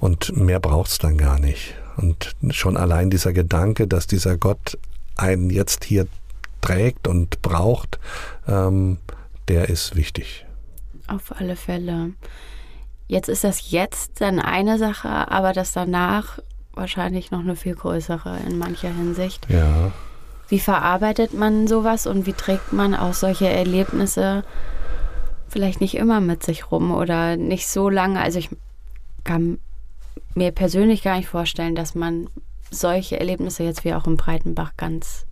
Und 0.00 0.36
mehr 0.36 0.58
braucht's 0.60 0.98
dann 0.98 1.16
gar 1.18 1.38
nicht. 1.38 1.74
Und 1.96 2.34
schon 2.50 2.76
allein 2.76 3.10
dieser 3.10 3.32
Gedanke, 3.32 3.86
dass 3.86 4.06
dieser 4.06 4.36
Gott 4.36 4.76
einen 5.16 5.50
jetzt 5.50 5.84
hier 5.84 6.06
trägt 6.62 7.06
und 7.06 7.42
braucht, 7.42 7.98
ähm, 8.48 8.98
der 9.48 9.68
ist 9.68 9.96
wichtig. 9.96 10.46
Auf 11.06 11.38
alle 11.38 11.56
Fälle. 11.56 12.12
Jetzt 13.06 13.28
ist 13.28 13.44
das 13.44 13.70
jetzt 13.70 14.22
dann 14.22 14.38
eine 14.38 14.78
Sache, 14.78 15.08
aber 15.08 15.52
das 15.52 15.72
danach 15.72 16.38
wahrscheinlich 16.72 17.30
noch 17.30 17.40
eine 17.40 17.56
viel 17.56 17.74
größere 17.74 18.38
in 18.46 18.56
mancher 18.56 18.88
Hinsicht. 18.88 19.46
Ja. 19.50 19.92
Wie 20.48 20.60
verarbeitet 20.60 21.34
man 21.34 21.66
sowas 21.66 22.06
und 22.06 22.26
wie 22.26 22.32
trägt 22.32 22.72
man 22.72 22.94
auch 22.94 23.14
solche 23.14 23.48
Erlebnisse 23.48 24.44
vielleicht 25.48 25.80
nicht 25.80 25.96
immer 25.96 26.20
mit 26.20 26.42
sich 26.42 26.70
rum 26.70 26.90
oder 26.92 27.36
nicht 27.36 27.68
so 27.68 27.88
lange? 27.88 28.20
Also 28.20 28.38
ich 28.38 28.50
kann 29.24 29.58
mir 30.34 30.52
persönlich 30.52 31.02
gar 31.02 31.16
nicht 31.16 31.28
vorstellen, 31.28 31.74
dass 31.74 31.94
man 31.94 32.28
solche 32.70 33.18
Erlebnisse 33.18 33.64
jetzt 33.64 33.84
wie 33.84 33.94
auch 33.94 34.06
im 34.06 34.16
Breitenbach 34.16 34.72
ganz, 34.76 35.26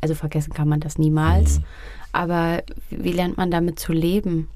also 0.00 0.14
vergessen 0.14 0.52
kann 0.52 0.68
man 0.68 0.80
das 0.80 0.98
niemals. 0.98 1.60
Aber 2.12 2.62
wie 2.90 3.12
lernt 3.12 3.36
man 3.36 3.50
damit 3.50 3.78
zu 3.78 3.92
leben? 3.92 4.48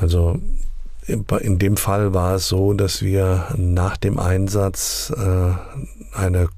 Also 0.00 0.38
in 1.06 1.58
dem 1.58 1.76
Fall 1.76 2.14
war 2.14 2.36
es 2.36 2.48
so, 2.48 2.72
dass 2.72 3.02
wir 3.02 3.46
nach 3.56 3.96
dem 3.96 4.18
Einsatz 4.18 5.12
äh, 5.16 5.52
eine 6.16 6.48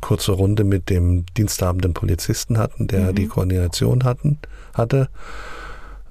kurze 0.00 0.32
Runde 0.32 0.64
mit 0.64 0.90
dem 0.90 1.24
diensthabenden 1.36 1.94
Polizisten 1.94 2.58
hatten, 2.58 2.86
der 2.88 3.12
die 3.12 3.28
Koordination 3.28 4.04
hatten, 4.04 4.38
hatte. 4.74 5.08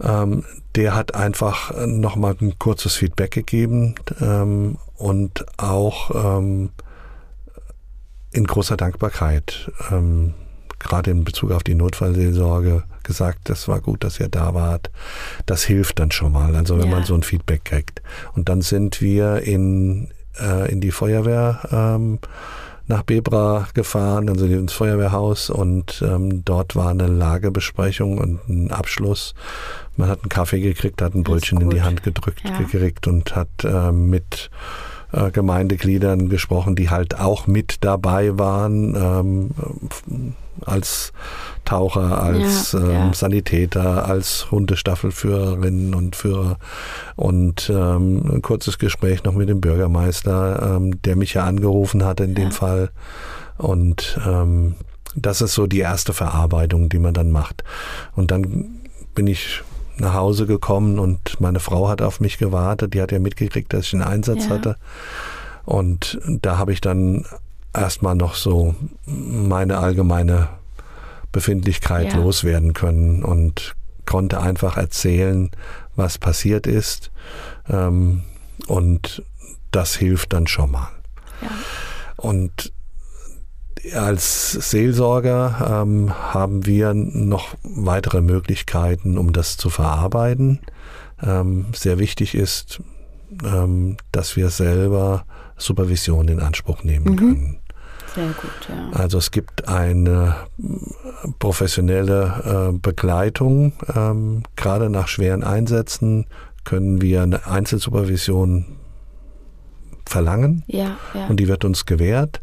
Ähm, 0.02 0.44
der 0.76 0.94
hat 0.94 1.16
einfach 1.16 1.86
nochmal 1.86 2.36
ein 2.42 2.58
kurzes 2.60 2.96
Feedback 2.96 3.32
gegeben 3.32 3.96
ähm, 4.22 4.78
und 4.96 5.46
auch 5.58 6.38
ähm, 6.38 6.70
in 8.32 8.46
großer 8.46 8.76
Dankbarkeit, 8.76 9.72
ähm, 9.92 10.34
gerade 10.86 11.12
in 11.12 11.24
Bezug 11.24 11.52
auf 11.52 11.64
die 11.64 11.76
Notfallseelsorge, 11.76 12.84
gesagt, 13.04 13.50
das 13.50 13.68
war 13.68 13.82
gut, 13.82 14.04
dass 14.04 14.20
ihr 14.20 14.30
da 14.30 14.54
wart. 14.54 14.90
Das 15.46 15.64
hilft 15.64 16.00
dann 16.00 16.12
schon 16.12 16.32
mal, 16.32 16.56
also 16.56 16.78
wenn 16.78 16.90
Ja. 16.90 16.96
man 16.96 17.04
so 17.04 17.14
ein 17.16 17.24
Feedback 17.24 17.66
kriegt. 17.66 18.02
Und 18.34 18.50
dann 18.50 18.62
sind 18.62 19.02
wir 19.02 19.42
in, 19.42 20.10
äh, 20.40 20.72
in 20.72 20.82
die 20.82 20.92
Feuerwehr 20.92 21.60
ähm, 21.72 22.20
nach 22.88 23.02
Bebra 23.04 23.68
gefahren, 23.74 24.30
also 24.30 24.46
ins 24.46 24.74
Feuerwehrhaus 24.74 25.50
und 25.50 26.04
ähm, 26.08 26.46
dort 26.46 26.76
war 26.76 26.90
eine 26.90 27.08
Lagebesprechung 27.08 28.20
und 28.20 28.48
ein 28.48 28.72
Abschluss. 28.72 29.34
Man 29.98 30.08
hat 30.08 30.22
einen 30.22 30.30
Kaffee 30.30 30.60
gekriegt, 30.62 31.02
hat 31.02 31.16
ein 31.16 31.24
Brötchen 31.24 31.60
in 31.62 31.70
die. 31.72 31.82
Hand 31.82 32.04
gedrückt 32.04 32.42
Ja. 32.48 32.58
gekriegt 32.60 33.08
und 33.08 33.36
hat 33.36 33.50
äh, 33.64 33.92
mit 33.92 34.52
äh, 35.12 35.32
Gemeindegliedern 35.32 36.30
gesprochen, 36.30 36.76
die 36.76 36.90
halt 36.90 37.20
auch 37.20 37.48
mit 37.48 37.78
dabei 37.84 38.38
waren, 38.38 38.96
ähm, 38.96 39.52
f- 39.90 40.04
als 40.66 41.12
Taucher, 41.66 42.22
als 42.22 42.72
Ja, 42.72 42.80
ähm, 42.80 42.90
ja. 43.08 43.14
Sanitäter, 43.14 44.08
als 44.08 44.50
Hundestaffelführerinnen 44.52 45.94
und 45.94 46.16
Führer 46.16 46.58
und 47.18 47.70
ähm, 47.74 48.24
ein 48.36 48.42
kurzes 48.42 48.78
Gespräch 48.80 49.24
noch 49.26 49.34
mit 49.34 49.50
dem 49.50 49.60
Bürgermeister, 49.60 50.76
ähm, 50.78 51.02
der 51.04 51.16
mich 51.18 51.34
ja 51.34 51.44
angerufen 51.44 52.06
hatte 52.06 52.24
in 52.24 52.36
dem 52.36 52.46
Ja. 52.46 52.52
Fall 52.52 52.90
und 53.58 54.20
ähm, 54.26 54.76
das 55.18 55.42
ist 55.42 55.54
so 55.54 55.66
die 55.68 55.80
erste 55.80 56.14
Verarbeitung, 56.14 56.90
die 56.90 57.00
man 57.00 57.14
dann 57.14 57.32
macht. 57.32 57.64
Und 58.16 58.32
dann 58.32 58.82
bin 59.14 59.28
ich 59.28 59.62
nach 59.98 60.14
Hause 60.14 60.46
gekommen 60.46 61.00
und 61.00 61.40
meine 61.40 61.60
Frau 61.60 61.88
hat 61.88 62.02
auf 62.02 62.20
mich 62.20 62.38
gewartet. 62.38 62.94
Die 62.94 63.02
hat 63.02 63.12
ja 63.12 63.20
mitgekriegt, 63.20 63.74
dass 63.74 63.86
ich 63.86 63.94
einen 63.94 64.04
Einsatz 64.04 64.46
Ja. 64.46 64.52
hatte. 64.52 64.76
Und 65.64 66.20
da 66.28 66.58
habe 66.58 66.74
ich 66.74 66.82
dann 66.82 67.26
erstmal 67.74 68.16
noch 68.16 68.36
so 68.36 68.76
meine 69.06 69.78
allgemeine 69.80 70.50
Befindlichkeit 71.32 72.14
Ja. 72.14 72.20
loswerden 72.20 72.74
können 72.74 73.24
und 73.24 73.76
konnte 74.06 74.40
einfach 74.40 74.78
erzählen, 74.78 75.50
was 75.96 76.18
passiert 76.18 76.68
ist. 76.68 77.12
Ähm, 77.70 78.22
und 78.68 79.24
das 79.72 79.96
hilft 79.96 80.34
dann 80.34 80.48
schon 80.48 80.72
mal. 80.72 80.90
Ja. 81.42 81.50
Und 82.18 82.72
als 83.94 84.52
Seelsorger 84.52 85.84
ähm, 85.84 86.14
haben 86.34 86.66
wir 86.66 86.94
noch 86.94 87.56
weitere 87.64 88.22
Möglichkeiten, 88.22 89.18
um 89.18 89.34
das 89.34 89.58
zu 89.58 89.70
verarbeiten. 89.70 90.60
Ähm, 91.22 91.68
sehr 91.74 92.00
wichtig 92.00 92.36
ist, 92.36 92.82
ähm, 93.44 93.98
dass 94.12 94.36
wir 94.36 94.50
selber 94.50 95.26
Supervision 95.58 96.28
in 96.28 96.40
Anspruch 96.40 96.84
nehmen 96.84 97.12
Mhm. 97.12 97.16
können. 97.16 97.60
Sehr 98.14 98.28
gut, 98.28 98.70
ja. 98.70 98.98
Also 98.98 99.18
es 99.18 99.32
gibt 99.32 99.68
eine 99.68 100.36
äh, 100.58 101.28
professionelle 101.40 102.72
äh, 102.74 102.78
Begleitung. 102.78 103.74
Ähm, 103.94 104.44
gerade 104.56 104.90
nach 104.90 105.08
schweren 105.10 105.44
Einsätzen 105.44 106.26
können 106.64 107.02
wir 107.02 107.24
eine 107.24 107.46
Einzelsupervision 107.46 108.66
verlangen 110.06 110.64
Ja, 110.68 110.98
ja. 111.14 111.28
und 111.28 111.40
die 111.40 111.48
wird 111.48 111.66
uns 111.66 111.86
gewährt, 111.86 112.42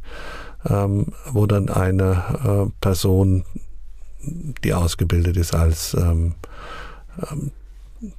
ähm, 0.68 1.06
wo 1.30 1.46
dann 1.46 1.68
eine 1.68 2.66
äh, 2.68 2.70
Person, 2.80 3.44
die 4.64 4.74
ausgebildet 4.74 5.36
ist 5.36 5.54
als 5.54 5.94
ähm, 5.94 6.34
ähm, 7.30 7.50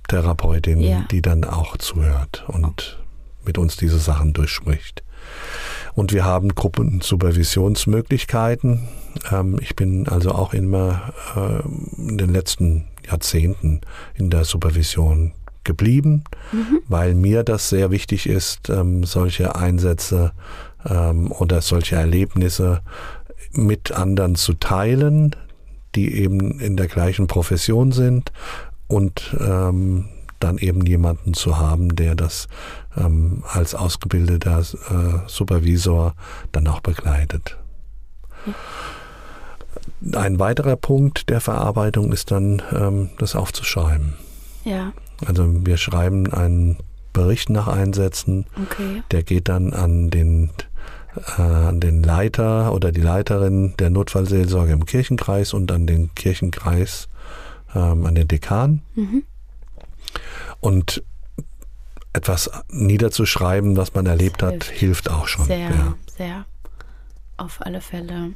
Therapeutin, 0.08 0.79
Ja. 0.79 1.06
die 1.12 1.21
dann 1.21 1.43
auch 1.43 1.77
zuhört 1.77 2.43
und 2.47 2.99
mit 3.45 3.58
uns 3.58 3.75
diese 3.77 3.99
Sachen 3.99 4.34
durchspricht. 4.34 5.03
Und 5.95 6.12
wir 6.12 6.23
haben 6.25 6.56
Gruppensupervisionsmöglichkeiten. 7.53 8.88
Ähm, 9.32 9.58
ich 9.62 9.75
bin 9.75 10.08
also 10.08 10.32
auch 10.32 10.53
immer 10.53 11.13
äh, 11.36 11.62
in 11.97 12.17
den 12.17 12.32
letzten 12.32 12.86
Jahrzehnten 13.06 13.82
in 14.15 14.29
der 14.29 14.45
Supervision 14.45 15.34
geblieben, 15.65 16.23
weil 16.89 17.15
mir 17.15 17.43
das 17.43 17.69
sehr 17.69 17.89
wichtig 17.89 18.27
ist, 18.27 18.69
ähm, 18.69 19.06
solche 19.06 19.56
Einsätze 19.56 20.34
ähm, 20.89 21.31
oder 21.31 21.61
solche 21.61 21.95
Erlebnisse 21.95 22.81
mit 23.51 23.91
anderen 23.91 24.35
zu 24.35 24.53
teilen, 24.53 25.35
die 25.95 26.15
eben 26.15 26.59
in 26.59 26.75
der 26.77 26.87
gleichen 26.87 27.27
Profession 27.27 27.91
sind 27.91 28.31
und 28.87 29.35
ähm, 29.39 30.09
dann 30.39 30.57
eben 30.57 30.85
jemanden 30.85 31.33
zu 31.33 31.57
haben, 31.57 31.95
der 31.95 32.15
das 32.15 32.47
ähm, 32.97 33.43
als 33.47 33.75
ausgebildeter 33.75 34.59
äh, 34.59 35.27
Supervisor 35.27 36.15
dann 36.51 36.67
auch 36.67 36.81
begleitet. 36.81 37.57
Ein 40.13 40.39
weiterer 40.39 40.75
Punkt 40.75 41.29
der 41.29 41.39
Verarbeitung 41.39 42.11
ist 42.11 42.31
dann, 42.31 42.61
ähm, 42.71 43.09
das 43.19 43.35
aufzuschreiben. 43.35 44.13
Ja, 44.65 44.93
Also 45.25 45.65
wir 45.65 45.77
schreiben 45.77 46.31
einen 46.31 46.77
Bericht 47.13 47.49
nach 47.49 47.67
Einsätzen, 47.67 48.45
okay. 48.61 49.03
der 49.11 49.23
geht 49.23 49.47
dann 49.47 49.71
an 49.71 50.09
den, 50.09 50.49
an 51.38 51.80
den 51.80 52.02
Leiter 52.04 52.73
oder 52.73 52.91
die 52.91 53.02
Leiterin 53.02 53.76
der 53.78 53.89
Notfallseelsorge 53.89 54.71
im 54.71 54.86
Kirchenkreis 54.86 55.54
und 55.54 55.71
an 55.71 55.86
den 55.86 56.13
Kirchenkreis, 56.15 57.08
ähm, 57.76 58.06
an 58.06 58.15
den 58.15 58.28
Dekan. 58.28 58.82
Mhm. 58.95 59.23
Und 60.60 61.04
etwas 62.13 62.49
niederzuschreiben, 62.69 63.76
was 63.76 63.93
man 63.93 64.06
erlebt 64.06 64.43
hat, 64.43 64.63
hilft. 64.63 64.80
hilft 64.80 65.12
auch 65.12 65.28
schon. 65.28 65.45
Sehr, 65.45 65.69
Ja. 65.69 65.93
sehr. 66.17 66.45
Auf 67.38 67.62
alle 67.62 67.82
Fälle. 67.82 68.34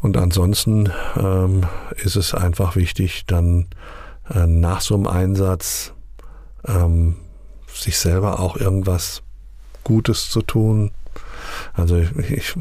Und 0.00 0.16
ansonsten 0.16 0.90
ähm, 1.16 1.64
ist 1.96 2.16
es 2.16 2.34
einfach 2.34 2.76
wichtig, 2.76 3.24
dann 3.26 3.66
äh, 4.30 4.46
nach 4.46 4.80
so 4.80 4.94
einem 4.94 5.06
Einsatz 5.06 5.92
ähm, 6.66 7.16
sich 7.72 7.98
selber 7.98 8.40
auch 8.40 8.56
irgendwas 8.56 9.22
Gutes 9.84 10.30
zu 10.30 10.42
tun. 10.42 10.90
Also 11.74 11.96
ich, 11.98 12.30
ich 12.30 12.54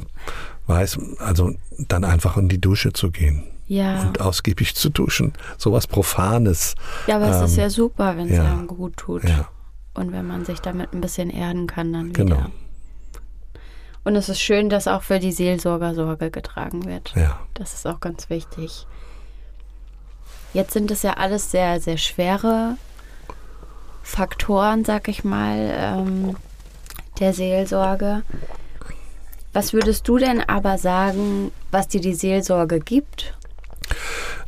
weiß, 0.68 0.98
also 1.20 1.54
dann 1.78 2.04
einfach 2.04 2.38
in 2.38 2.50
die 2.50 2.60
Dusche 2.60 2.94
zu 2.94 3.12
gehen 3.12 3.44
Ja. 3.68 4.02
und 4.02 4.22
ausgiebig 4.22 4.76
zu 4.76 4.90
duschen. 4.90 5.34
Sowas 5.58 5.88
Profanes. 5.88 6.76
Ja, 7.08 7.18
aber 7.18 7.30
es 7.30 7.52
ist 7.52 7.58
ähm, 7.58 7.64
ja 7.64 7.70
super, 7.70 8.18
wenn 8.18 8.28
es 8.30 8.38
ja. 8.38 8.44
einem 8.46 8.68
gut 8.68 8.98
tut. 8.98 9.24
Ja. 9.24 9.48
Und 9.94 10.12
wenn 10.12 10.28
man 10.28 10.44
sich 10.46 10.60
damit 10.60 10.94
ein 10.94 11.02
bisschen 11.02 11.30
erden 11.30 11.68
kann, 11.68 11.94
dann 11.94 12.14
Genau. 12.14 12.36
wieder. 12.38 12.52
Und 14.04 14.16
es 14.16 14.30
ist 14.30 14.40
schön, 14.40 14.70
dass 14.70 14.88
auch 14.88 15.02
für 15.02 15.20
die 15.20 15.32
Seelsorger 15.32 15.96
Sorge 15.96 16.30
getragen 16.30 16.86
wird. 16.86 17.14
Ja. 17.16 17.40
Das 17.56 17.74
ist 17.74 17.88
auch 17.88 18.00
ganz 18.00 18.30
wichtig. 18.30 18.86
Jetzt 20.54 20.74
sind 20.74 20.92
es 20.92 21.02
ja 21.02 21.14
alles 21.14 21.50
sehr, 21.52 21.82
sehr 21.82 21.98
schwere 21.98 22.78
Faktoren, 24.04 24.86
sag 24.86 25.08
ich 25.08 25.24
mal, 25.24 25.58
ähm, 25.76 26.36
der 27.20 27.34
Seelsorge. 27.34 28.22
Was 29.56 29.72
würdest 29.72 30.06
du 30.10 30.18
denn 30.18 30.42
aber 30.42 30.78
sagen, 30.78 31.50
was 31.72 31.88
dir 31.88 32.02
die 32.02 32.14
Seelsorge 32.14 32.82
gibt? 32.82 33.38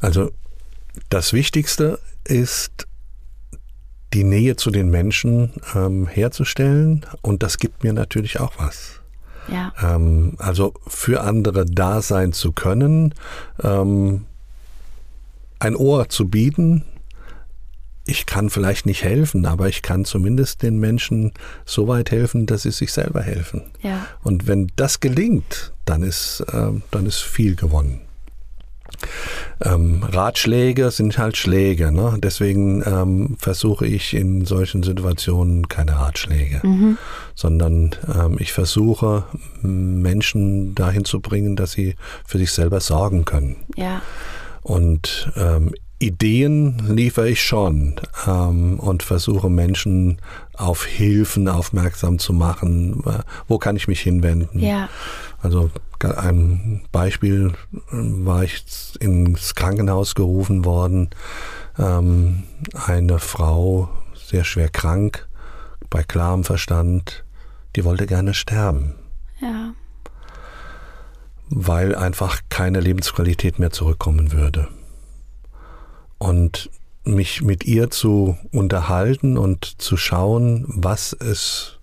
Also 0.01 0.31
das 1.07 1.31
Wichtigste 1.31 1.99
ist, 2.25 2.87
die 4.13 4.25
Nähe 4.25 4.57
zu 4.57 4.69
den 4.69 4.89
Menschen 4.89 5.53
ähm, 5.73 6.07
herzustellen 6.07 7.05
und 7.21 7.41
das 7.41 7.57
gibt 7.57 7.85
mir 7.85 7.93
natürlich 7.93 8.41
auch 8.41 8.51
was. 8.57 8.99
Ja, 9.47 9.71
Ähm, 9.81 10.35
also 10.39 10.73
für 10.87 11.21
andere 11.21 11.63
da 11.63 12.01
sein 12.01 12.33
zu 12.33 12.51
können, 12.51 13.15
ähm, 13.63 14.25
ein 15.59 15.77
Ohr 15.77 16.09
zu 16.09 16.27
bieten. 16.27 16.83
Ich 18.07 18.25
kann 18.25 18.49
vielleicht 18.49 18.85
nicht 18.85 19.03
helfen, 19.03 19.45
aber 19.45 19.67
ich 19.67 19.81
kann 19.81 20.05
zumindest 20.05 20.63
den 20.63 20.79
Menschen 20.79 21.33
so 21.65 21.87
weit 21.87 22.11
helfen, 22.11 22.45
dass 22.45 22.63
sie 22.63 22.71
sich 22.71 22.91
selber 22.93 23.21
helfen. 23.21 23.63
ja, 23.81 24.07
Und 24.23 24.47
wenn 24.47 24.71
das 24.75 24.99
gelingt, 24.99 25.73
dann 25.85 26.03
ist, 26.03 26.43
ähm, 26.53 26.81
dann 26.91 27.05
ist 27.05 27.21
viel 27.21 27.55
gewonnen. 27.55 28.01
Ähm, 29.63 30.03
Ratschläge 30.03 30.91
sind 30.91 31.17
halt 31.17 31.37
Schläge. 31.37 31.91
Ne? 31.91 32.17
Deswegen 32.23 32.83
ähm, 32.85 33.37
versuche 33.39 33.85
ich 33.85 34.13
in 34.13 34.45
solchen 34.45 34.83
Situationen 34.83 35.67
keine 35.67 35.97
Ratschläge, 35.97 36.61
sondern 37.35 37.95
ähm, 38.13 38.37
ich 38.39 38.53
versuche 38.53 39.25
Menschen 39.61 40.73
dahin 40.75 41.05
zu 41.05 41.19
bringen, 41.19 41.55
dass 41.55 41.73
sie 41.73 41.95
für 42.25 42.37
sich 42.37 42.51
selber 42.51 42.79
sorgen 42.79 43.25
können. 43.25 43.57
ja, 43.75 44.01
Und 44.61 45.31
ähm, 45.35 45.73
Ideen 45.99 46.77
liefere 46.95 47.29
ich 47.29 47.43
schon 47.43 47.95
ähm, 48.27 48.79
und 48.79 49.01
versuche 49.01 49.49
Menschen 49.49 50.19
auf 50.55 50.85
Hilfen 50.85 51.47
aufmerksam 51.47 52.19
zu 52.19 52.33
machen. 52.33 53.03
Wo 53.47 53.57
kann 53.57 53.75
ich 53.75 53.87
mich 53.87 54.01
hinwenden? 54.01 54.59
ja, 54.59 54.89
Also 55.41 55.71
ein 55.99 56.81
Beispiel 56.91 57.53
äh, 57.73 57.79
war 57.91 58.43
ich 58.43 58.63
ins 58.99 59.55
Krankenhaus 59.55 60.13
gerufen 60.13 60.65
worden. 60.65 61.09
Ähm, 61.79 62.43
eine 62.73 63.19
Frau, 63.19 63.89
sehr 64.13 64.43
schwer 64.43 64.69
krank, 64.69 65.27
bei 65.89 66.03
klarem 66.03 66.43
Verstand, 66.43 67.23
die 67.75 67.85
wollte 67.85 68.07
gerne 68.07 68.33
sterben, 68.33 68.95
ja, 69.39 69.73
weil 71.49 71.95
einfach 71.95 72.41
keine 72.49 72.81
Lebensqualität 72.81 73.57
mehr 73.57 73.71
zurückkommen 73.71 74.31
würde. 74.31 74.67
Und 76.17 76.69
mich 77.03 77.41
mit 77.41 77.65
ihr 77.65 77.89
zu 77.89 78.37
unterhalten 78.51 79.37
und 79.37 79.81
zu 79.81 79.97
schauen, 79.97 80.65
was 80.67 81.13
es, 81.13 81.79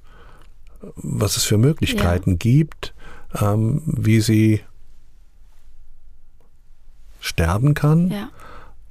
was 0.97 1.37
es 1.37 1.45
für 1.45 1.59
Möglichkeiten 1.59 2.39
gibt, 2.39 2.95
ähm, 3.41 3.83
wie 3.87 4.21
sie 4.21 4.61
sterben 7.21 7.75
kann 7.75 8.11
ja, 8.11 8.29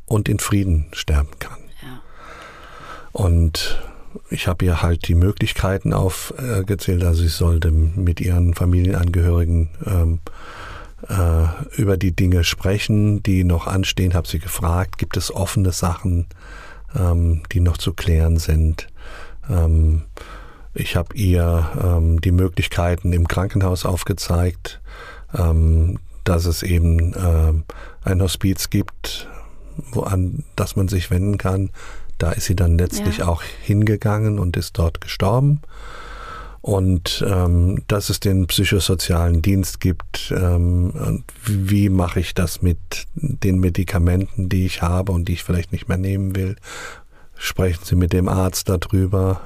und 0.05 0.27
in 0.27 0.39
Frieden 0.39 0.87
sterben 0.91 1.37
kann. 1.39 1.59
ja, 1.83 2.01
Und 3.11 3.79
ich 4.29 4.47
habe 4.47 4.65
ihr 4.65 4.81
halt 4.81 5.07
die 5.07 5.15
Möglichkeiten 5.15 5.93
aufgezählt, 5.93 7.03
also 7.03 7.21
sie 7.21 7.27
sollte 7.27 7.71
mit 7.71 8.19
ihren 8.19 8.53
Familienangehörigen 8.55 9.69
ähm, 9.85 10.19
äh, 11.09 11.45
über 11.81 11.97
die 11.97 12.15
Dinge 12.15 12.43
sprechen, 12.43 13.21
die 13.23 13.43
noch 13.43 13.67
anstehen, 13.67 14.13
habe 14.13 14.27
sie 14.27 14.39
gefragt, 14.39 14.97
gibt 14.97 15.17
es 15.17 15.33
offene 15.33 15.71
Sachen, 15.71 16.27
ähm, 16.95 17.43
die 17.51 17.59
noch 17.59 17.77
zu 17.77 17.93
klären 17.93 18.37
sind. 18.37 18.87
Ähm, 19.49 20.03
ich 20.73 20.95
habe 20.95 21.15
ihr 21.15 21.69
ähm, 21.83 22.21
die 22.21 22.31
Möglichkeiten 22.31 23.13
im 23.13 23.27
Krankenhaus 23.27 23.85
aufgezeigt, 23.85 24.81
ähm, 25.37 25.99
dass 26.23 26.45
es 26.45 26.63
eben 26.63 27.13
ähm, 27.17 27.63
ein 28.03 28.21
Hospiz 28.21 28.69
gibt, 28.69 29.27
wo 29.91 30.01
an 30.01 30.43
das 30.55 30.75
man 30.75 30.87
sich 30.87 31.11
wenden 31.11 31.37
kann. 31.37 31.69
Da 32.17 32.31
ist 32.31 32.45
sie 32.45 32.55
dann 32.55 32.77
letztlich 32.77 33.17
Ja. 33.17 33.27
auch 33.27 33.41
hingegangen 33.43 34.39
und 34.39 34.55
ist 34.55 34.77
dort 34.77 35.01
gestorben. 35.01 35.61
Und 36.63 37.21
ähm, 37.27 37.83
dass 37.89 38.09
es 38.09 38.21
den 38.21 38.47
psychosozialen 38.47 39.41
Dienst 39.41 39.81
gibt, 39.81 40.33
ähm, 40.33 40.91
und 40.91 41.25
wie 41.45 41.89
mache 41.89 42.21
ich 42.21 42.33
das 42.33 42.61
mit 42.61 42.77
den 43.15 43.59
Medikamenten, 43.59 44.47
die 44.47 44.65
ich 44.65 44.81
habe 44.81 45.11
und 45.11 45.27
die 45.27 45.33
ich 45.33 45.43
vielleicht 45.43 45.73
nicht 45.73 45.89
mehr 45.89 45.97
nehmen 45.97 46.37
will? 46.37 46.55
Sprechen 47.35 47.83
Sie 47.83 47.97
mit 47.97 48.13
dem 48.13 48.29
Arzt 48.29 48.69
darüber, 48.69 49.41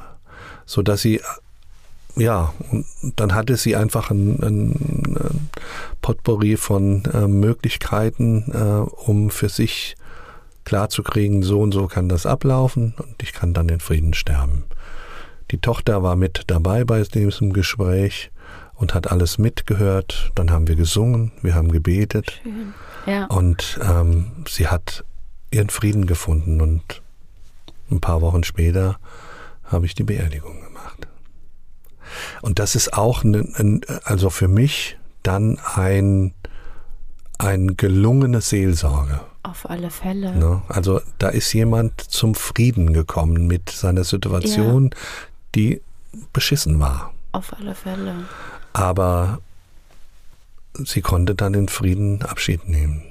so 0.67 0.83
dass 0.83 1.01
sie 1.01 1.19
ja, 2.15 2.53
und 2.71 2.85
dann 3.15 3.33
hatte 3.33 3.57
sie 3.57 3.75
einfach 3.75 4.11
ein, 4.11 4.39
ein, 4.43 4.71
ein 5.17 5.49
Potpourri 6.03 6.55
von 6.55 7.03
äh, 7.05 7.27
Möglichkeiten, 7.27 8.51
äh, 8.53 8.89
um 9.09 9.31
für 9.31 9.49
sich 9.49 9.95
klarzukriegen, 10.65 11.41
so 11.41 11.61
und 11.61 11.73
so 11.73 11.87
kann 11.87 12.09
das 12.09 12.27
ablaufen 12.27 12.93
und 12.97 13.23
ich 13.23 13.33
kann 13.33 13.53
dann 13.53 13.69
in 13.69 13.79
Frieden 13.79 14.13
sterben. 14.13 14.65
Die 15.51 15.59
Tochter 15.59 16.03
war 16.03 16.15
mit 16.15 16.43
dabei 16.47 16.83
bei 16.83 17.01
diesem 17.03 17.53
Gespräch 17.53 18.31
und 18.73 18.93
hat 18.93 19.11
alles 19.11 19.37
mitgehört. 19.37 20.31
Dann 20.35 20.51
haben 20.51 20.67
wir 20.67 20.75
gesungen, 20.75 21.31
wir 21.41 21.55
haben 21.55 21.71
gebetet 21.71 22.41
schön. 22.43 22.73
Ja, 23.05 23.25
und 23.25 23.79
ähm, 23.81 24.31
sie 24.47 24.67
hat 24.67 25.05
ihren 25.51 25.69
Frieden 25.69 26.05
gefunden 26.07 26.59
und 26.59 27.01
ein 27.89 28.01
paar 28.01 28.21
Wochen 28.21 28.43
später 28.43 28.99
habe 29.63 29.85
ich 29.85 29.95
die 29.95 30.03
Beerdigung 30.03 30.61
gemacht. 30.61 31.07
Und 32.41 32.59
das 32.59 32.75
ist 32.75 32.93
auch, 32.93 33.23
ein, 33.23 33.53
ein, 33.55 33.81
also 34.03 34.29
für 34.29 34.47
mich 34.47 34.97
dann 35.23 35.57
ein, 35.75 36.33
ein 37.37 37.77
gelungene 37.77 38.41
Seelsorge. 38.41 39.21
auf 39.43 39.69
alle 39.69 39.89
Fälle. 39.89 40.35
Ne? 40.35 40.61
Also 40.67 41.01
da 41.17 41.29
ist 41.29 41.53
jemand 41.53 42.01
zum 42.01 42.35
Frieden 42.35 42.93
gekommen 42.93 43.47
mit 43.47 43.69
seiner 43.69 44.03
Situation, 44.03 44.91
die 45.57 45.81
beschissen 46.33 46.79
war. 46.79 47.13
Auf 47.31 47.53
alle 47.59 47.75
Fälle. 47.75 48.25
Aber 48.73 49.39
sie 50.73 51.01
konnte 51.01 51.35
dann 51.35 51.53
in 51.53 51.67
Frieden 51.67 52.21
Abschied 52.21 52.69
nehmen. 52.69 53.03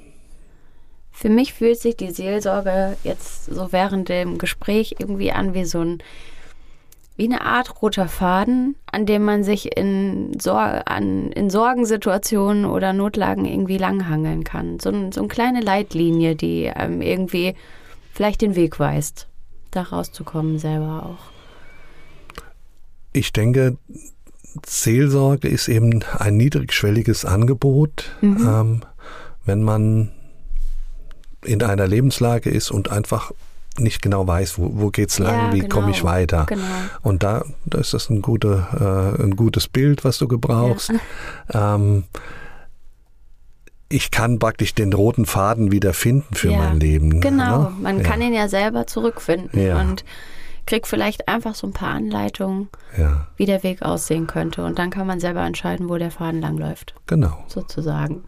Für 1.13 1.29
mich 1.29 1.55
fühlt 1.55 1.81
sich 1.81 1.97
die 1.97 2.11
Seelsorge 2.11 2.97
jetzt 3.03 3.47
so 3.47 3.73
während 3.73 4.09
dem 4.09 4.39
Gespräch 4.39 4.97
irgendwie 4.99 5.33
an 5.33 5.55
wie 5.55 5.65
so 5.65 5.81
ein, 5.81 6.03
wie 7.17 7.25
eine 7.25 7.41
Art 7.41 7.81
roter 7.81 8.07
Faden, 8.07 8.77
an 8.93 9.07
dem 9.07 9.25
man 9.25 9.43
sich 9.43 9.77
in, 9.77 10.39
Sor 10.39 10.83
an, 10.85 11.33
in 11.33 11.49
Sorgensituationen 11.49 12.67
oder 12.67 12.93
Notlagen 12.93 13.47
irgendwie 13.47 13.79
langhangeln 13.79 14.45
kann. 14.45 14.79
So, 14.79 14.91
ein, 14.91 15.11
so 15.11 15.21
eine 15.21 15.29
kleine 15.29 15.63
Leitlinie, 15.63 16.37
die 16.37 16.71
einem 16.71 17.01
irgendwie 17.01 17.55
vielleicht 18.13 18.43
den 18.43 18.55
Weg 18.55 18.79
weist, 18.79 19.27
da 19.71 19.83
rauszukommen 19.83 20.59
selber 20.59 21.07
auch. 21.07 21.36
Ich 23.17 23.33
denke, 23.33 23.79
Seelsorge 24.67 25.49
ist 25.49 25.69
eben 25.69 26.05
ein 26.19 26.37
niedrigschwelliges 26.37 27.25
Angebot, 27.25 28.11
ähm, 28.23 28.83
wenn 29.45 29.63
man 29.63 30.11
in 31.45 31.63
einer 31.63 31.87
Lebenslage 31.87 32.51
ist 32.51 32.71
und 32.71 32.91
einfach 32.91 33.33
nicht 33.79 34.03
genau 34.03 34.27
weiß, 34.27 34.59
wo, 34.59 34.71
wo 34.75 34.91
geht's 34.91 35.19
lang, 35.19 35.49
Ja, 35.49 35.53
wie 35.55 35.61
genau, 35.61 35.75
komme 35.75 35.91
ich 35.93 36.03
weiter. 36.05 36.45
genau. 36.47 36.63
Und 37.03 37.23
da, 37.23 37.45
da 37.67 37.79
ist 37.79 37.95
das 37.95 38.11
ein, 38.11 38.21
gute, 38.23 38.67
äh, 39.19 39.23
ein 39.23 39.37
gutes 39.37 39.69
Bild, 39.69 40.05
was 40.05 40.19
du 40.19 40.29
gebrauchst. 40.29 40.93
Ähm, 41.53 42.05
ich 43.89 44.11
kann 44.11 44.39
praktisch 44.39 44.75
den 44.75 44.93
roten 44.93 45.27
Faden 45.27 45.71
wieder 45.73 45.93
finden 45.95 46.35
für 46.35 46.51
Ja, 46.51 46.59
mein 46.59 46.81
Leben. 46.81 47.21
Genau, 47.21 47.65
ne? 47.65 47.73
man 47.81 47.99
ja, 47.99 48.03
kann 48.03 48.21
ihn 48.21 48.35
ja 48.35 48.49
selber 48.49 48.87
zurückfinden 48.87 49.61
Ja. 49.61 49.81
und 49.81 50.05
kriegt 50.67 50.87
vielleicht 50.87 51.29
einfach 51.29 51.55
so 51.55 51.67
ein 51.67 51.73
paar 51.73 51.95
Anleitungen, 51.95 52.69
Ja, 52.99 53.29
wie 53.37 53.47
der 53.47 53.63
Weg 53.63 53.83
aussehen 53.83 54.27
könnte. 54.27 54.65
Und 54.65 54.79
dann 54.79 54.91
kann 54.91 55.07
man 55.07 55.21
selber 55.21 55.45
entscheiden, 55.45 55.89
wo 55.89 55.97
der 55.97 56.11
Faden 56.11 56.41
langläuft, 56.41 56.95
genau. 57.07 57.45
sozusagen. 57.47 58.25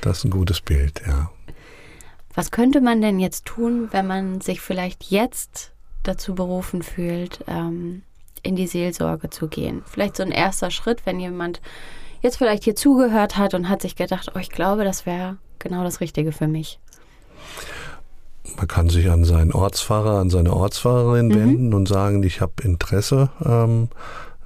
Das 0.00 0.18
ist 0.18 0.24
ein 0.24 0.30
gutes 0.30 0.60
Bild, 0.60 1.02
ja. 1.06 1.30
Was 2.34 2.50
könnte 2.50 2.80
man 2.82 3.00
denn 3.00 3.18
jetzt 3.18 3.46
tun, 3.46 3.88
wenn 3.92 4.06
man 4.06 4.40
sich 4.42 4.60
vielleicht 4.60 5.10
jetzt 5.10 5.72
dazu 6.02 6.34
berufen 6.34 6.82
fühlt, 6.82 7.42
ähm, 7.46 8.02
in 8.42 8.56
die 8.56 8.66
Seelsorge 8.66 9.30
zu 9.30 9.48
gehen? 9.48 9.82
Vielleicht 9.86 10.16
so 10.16 10.22
ein 10.22 10.32
erster 10.32 10.70
Schritt, 10.70 11.06
wenn 11.06 11.18
jemand 11.18 11.62
jetzt 12.20 12.36
vielleicht 12.36 12.64
hier 12.64 12.76
zugehört 12.76 13.38
hat 13.38 13.54
und 13.54 13.68
hat 13.68 13.80
sich 13.80 13.96
gedacht, 13.96 14.32
oh, 14.34 14.38
ich 14.38 14.50
glaube, 14.50 14.84
das 14.84 15.06
wäre 15.06 15.38
genau 15.58 15.82
das 15.82 16.00
Richtige 16.00 16.32
für 16.32 16.46
mich. 16.48 16.78
Man 18.56 18.68
kann 18.68 18.88
sich 18.88 19.10
an 19.10 19.24
seinen 19.24 19.52
Ortsfahrer, 19.52 20.18
an 20.18 20.30
seine 20.30 20.52
Ortsfahrerin 20.52 21.28
mhm. 21.28 21.34
wenden 21.34 21.74
und 21.74 21.88
sagen, 21.88 22.22
ich 22.22 22.40
habe 22.40 22.62
Interesse, 22.62 23.30
ähm, 23.44 23.88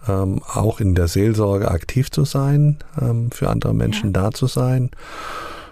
ähm, 0.09 0.41
auch 0.47 0.81
in 0.81 0.95
der 0.95 1.09
Seelsorge 1.09 1.71
aktiv 1.71 2.11
zu 2.11 2.25
sein, 2.25 2.79
ähm, 3.01 3.31
für 3.31 3.51
andere 3.51 3.75
Menschen 3.75 4.13
ja. 4.13 4.23
da 4.23 4.31
zu 4.31 4.47
sein. 4.47 4.91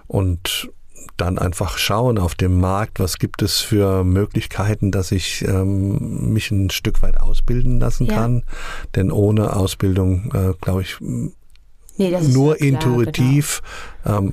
Und 0.07 0.71
dann 1.17 1.39
einfach 1.39 1.79
schauen 1.79 2.19
auf 2.19 2.35
dem 2.35 2.61
Markt, 2.61 3.01
was 3.01 3.19
gibt 3.19 3.43
es 3.43 3.59
für 3.59 4.05
Möglichkeiten, 4.05 4.91
dass 4.93 5.11
ich 5.11 5.45
ähm, 5.47 6.33
mich 6.33 6.51
ein 6.51 6.71
Stück 6.71 7.03
weit 7.03 7.21
ausbilden 7.21 7.81
lassen 7.81 8.07
ja. 8.07 8.15
kann. 8.15 8.45
Denn 8.95 9.11
ohne 9.11 9.57
Ausbildung, 9.57 10.31
äh, 10.33 10.55
glaube 10.61 10.83
ich, 10.83 10.97
Nee, 11.99 12.17
nur 12.29 12.55
klar, 12.55 12.69
intuitiv. 12.69 13.61
Genau. 14.05 14.19
Ähm, 14.19 14.33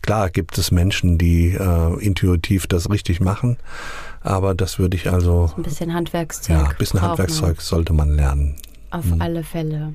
klar 0.00 0.30
gibt 0.30 0.56
es 0.58 0.70
Menschen, 0.70 1.18
die 1.18 1.52
äh, 1.52 2.04
intuitiv 2.04 2.66
das 2.66 2.90
richtig 2.90 3.20
machen, 3.20 3.58
aber 4.22 4.54
das 4.54 4.78
würde 4.78 4.96
ich 4.96 5.10
also. 5.10 5.50
Ein 5.56 5.62
bisschen 5.62 5.94
Handwerkszeug. 5.94 6.56
Ja, 6.56 6.64
ein 6.64 6.76
bisschen 6.78 7.02
Handwerkszeug 7.02 7.60
sollte 7.60 7.92
man 7.92 8.16
lernen. 8.16 8.56
Auf 8.90 9.04
hm. 9.04 9.20
alle 9.20 9.44
Fälle. 9.44 9.94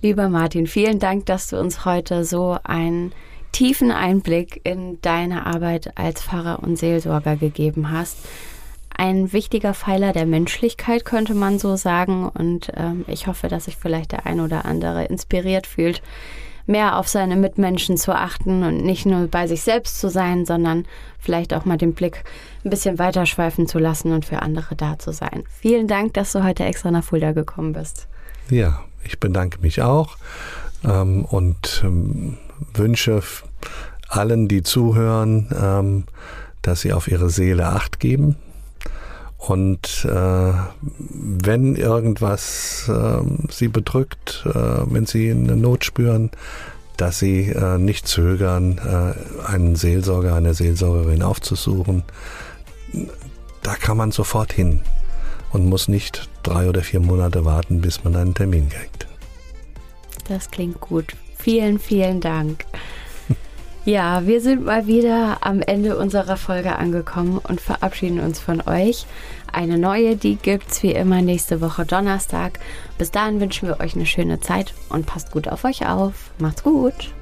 Lieber 0.00 0.28
Martin, 0.28 0.66
vielen 0.66 0.98
Dank, 0.98 1.26
dass 1.26 1.48
du 1.48 1.58
uns 1.58 1.84
heute 1.84 2.24
so 2.24 2.56
einen 2.64 3.12
tiefen 3.52 3.90
Einblick 3.90 4.60
in 4.64 5.00
deine 5.02 5.46
Arbeit 5.46 5.98
als 5.98 6.22
Pfarrer 6.22 6.62
und 6.62 6.78
Seelsorger 6.78 7.36
gegeben 7.36 7.90
hast 7.90 8.16
ein 8.98 9.32
wichtiger 9.32 9.74
Pfeiler 9.74 10.12
der 10.12 10.26
Menschlichkeit, 10.26 11.04
könnte 11.04 11.34
man 11.34 11.58
so 11.58 11.76
sagen. 11.76 12.28
Und 12.28 12.72
ähm, 12.76 13.04
ich 13.06 13.28
hoffe, 13.28 13.48
dass 13.48 13.64
sich 13.64 13.76
vielleicht 13.76 14.12
der 14.12 14.26
ein 14.26 14.40
oder 14.40 14.64
andere 14.64 15.04
inspiriert 15.04 15.66
fühlt, 15.66 16.02
mehr 16.66 16.98
auf 16.98 17.08
seine 17.08 17.36
Mitmenschen 17.36 17.96
zu 17.96 18.12
achten 18.12 18.64
und 18.64 18.84
nicht 18.84 19.06
nur 19.06 19.28
bei 19.28 19.46
sich 19.46 19.62
selbst 19.62 20.00
zu 20.00 20.10
sein, 20.10 20.44
sondern 20.44 20.84
vielleicht 21.20 21.54
auch 21.54 21.64
mal 21.64 21.78
den 21.78 21.94
Blick 21.94 22.24
ein 22.64 22.70
bisschen 22.70 22.98
weiterschweifen 22.98 23.68
zu 23.68 23.78
lassen 23.78 24.12
und 24.12 24.26
für 24.26 24.42
andere 24.42 24.74
da 24.74 24.98
zu 24.98 25.12
sein. 25.12 25.44
Vielen 25.48 25.86
Dank, 25.86 26.14
dass 26.14 26.32
du 26.32 26.42
heute 26.42 26.64
extra 26.64 26.90
nach 26.90 27.04
Fulda 27.04 27.32
gekommen 27.32 27.72
bist. 27.72 28.08
Ja, 28.50 28.80
ich 29.04 29.20
bedanke 29.20 29.60
mich 29.60 29.80
auch 29.80 30.16
ähm, 30.84 31.24
und 31.24 31.82
ähm, 31.84 32.36
wünsche 32.74 33.22
allen, 34.08 34.48
die 34.48 34.64
zuhören, 34.64 35.48
ähm, 35.56 36.04
dass 36.62 36.80
sie 36.80 36.92
auf 36.92 37.06
ihre 37.06 37.30
Seele 37.30 37.68
acht 37.68 38.00
geben 38.00 38.36
und 39.38 40.04
äh, 40.04 40.52
wenn 40.98 41.76
irgendwas 41.76 42.88
äh, 42.88 43.22
sie 43.50 43.68
bedrückt, 43.68 44.44
äh, 44.46 44.52
wenn 44.52 45.06
sie 45.06 45.30
eine 45.30 45.56
Not 45.56 45.84
spüren, 45.84 46.30
dass 46.96 47.20
sie 47.20 47.50
äh, 47.50 47.78
nicht 47.78 48.08
zögern, 48.08 48.78
äh, 48.78 49.46
einen 49.46 49.76
Seelsorger, 49.76 50.34
eine 50.34 50.52
Seelsorgerin 50.54 51.22
aufzusuchen. 51.22 52.02
Da 53.62 53.76
kann 53.76 53.96
man 53.96 54.10
sofort 54.10 54.52
hin 54.52 54.80
und 55.52 55.66
muss 55.66 55.86
nicht 55.86 56.28
drei 56.42 56.68
oder 56.68 56.82
vier 56.82 57.00
Monate 57.00 57.44
warten, 57.44 57.80
bis 57.80 58.02
man 58.02 58.16
einen 58.16 58.34
Termin 58.34 58.68
kriegt. 58.68 59.06
Das 60.26 60.50
klingt 60.50 60.80
gut. 60.80 61.14
Vielen, 61.38 61.78
vielen 61.78 62.20
Dank. 62.20 62.64
Ja, 63.88 64.26
wir 64.26 64.42
sind 64.42 64.66
mal 64.66 64.86
wieder 64.86 65.38
am 65.40 65.62
Ende 65.62 65.96
unserer 65.96 66.36
Folge 66.36 66.76
angekommen 66.76 67.38
und 67.38 67.58
verabschieden 67.58 68.20
uns 68.20 68.38
von 68.38 68.60
euch. 68.68 69.06
Eine 69.50 69.78
neue, 69.78 70.14
die 70.14 70.36
gibt's 70.36 70.82
wie 70.82 70.92
immer 70.92 71.22
nächste 71.22 71.62
Woche 71.62 71.86
Donnerstag. 71.86 72.60
Bis 72.98 73.10
dahin 73.10 73.40
wünschen 73.40 73.66
wir 73.66 73.80
euch 73.80 73.94
eine 73.94 74.04
schöne 74.04 74.40
Zeit 74.40 74.74
und 74.90 75.06
passt 75.06 75.30
gut 75.30 75.48
auf 75.48 75.64
euch 75.64 75.88
auf. 75.88 76.12
Macht's 76.38 76.64
gut. 76.64 77.14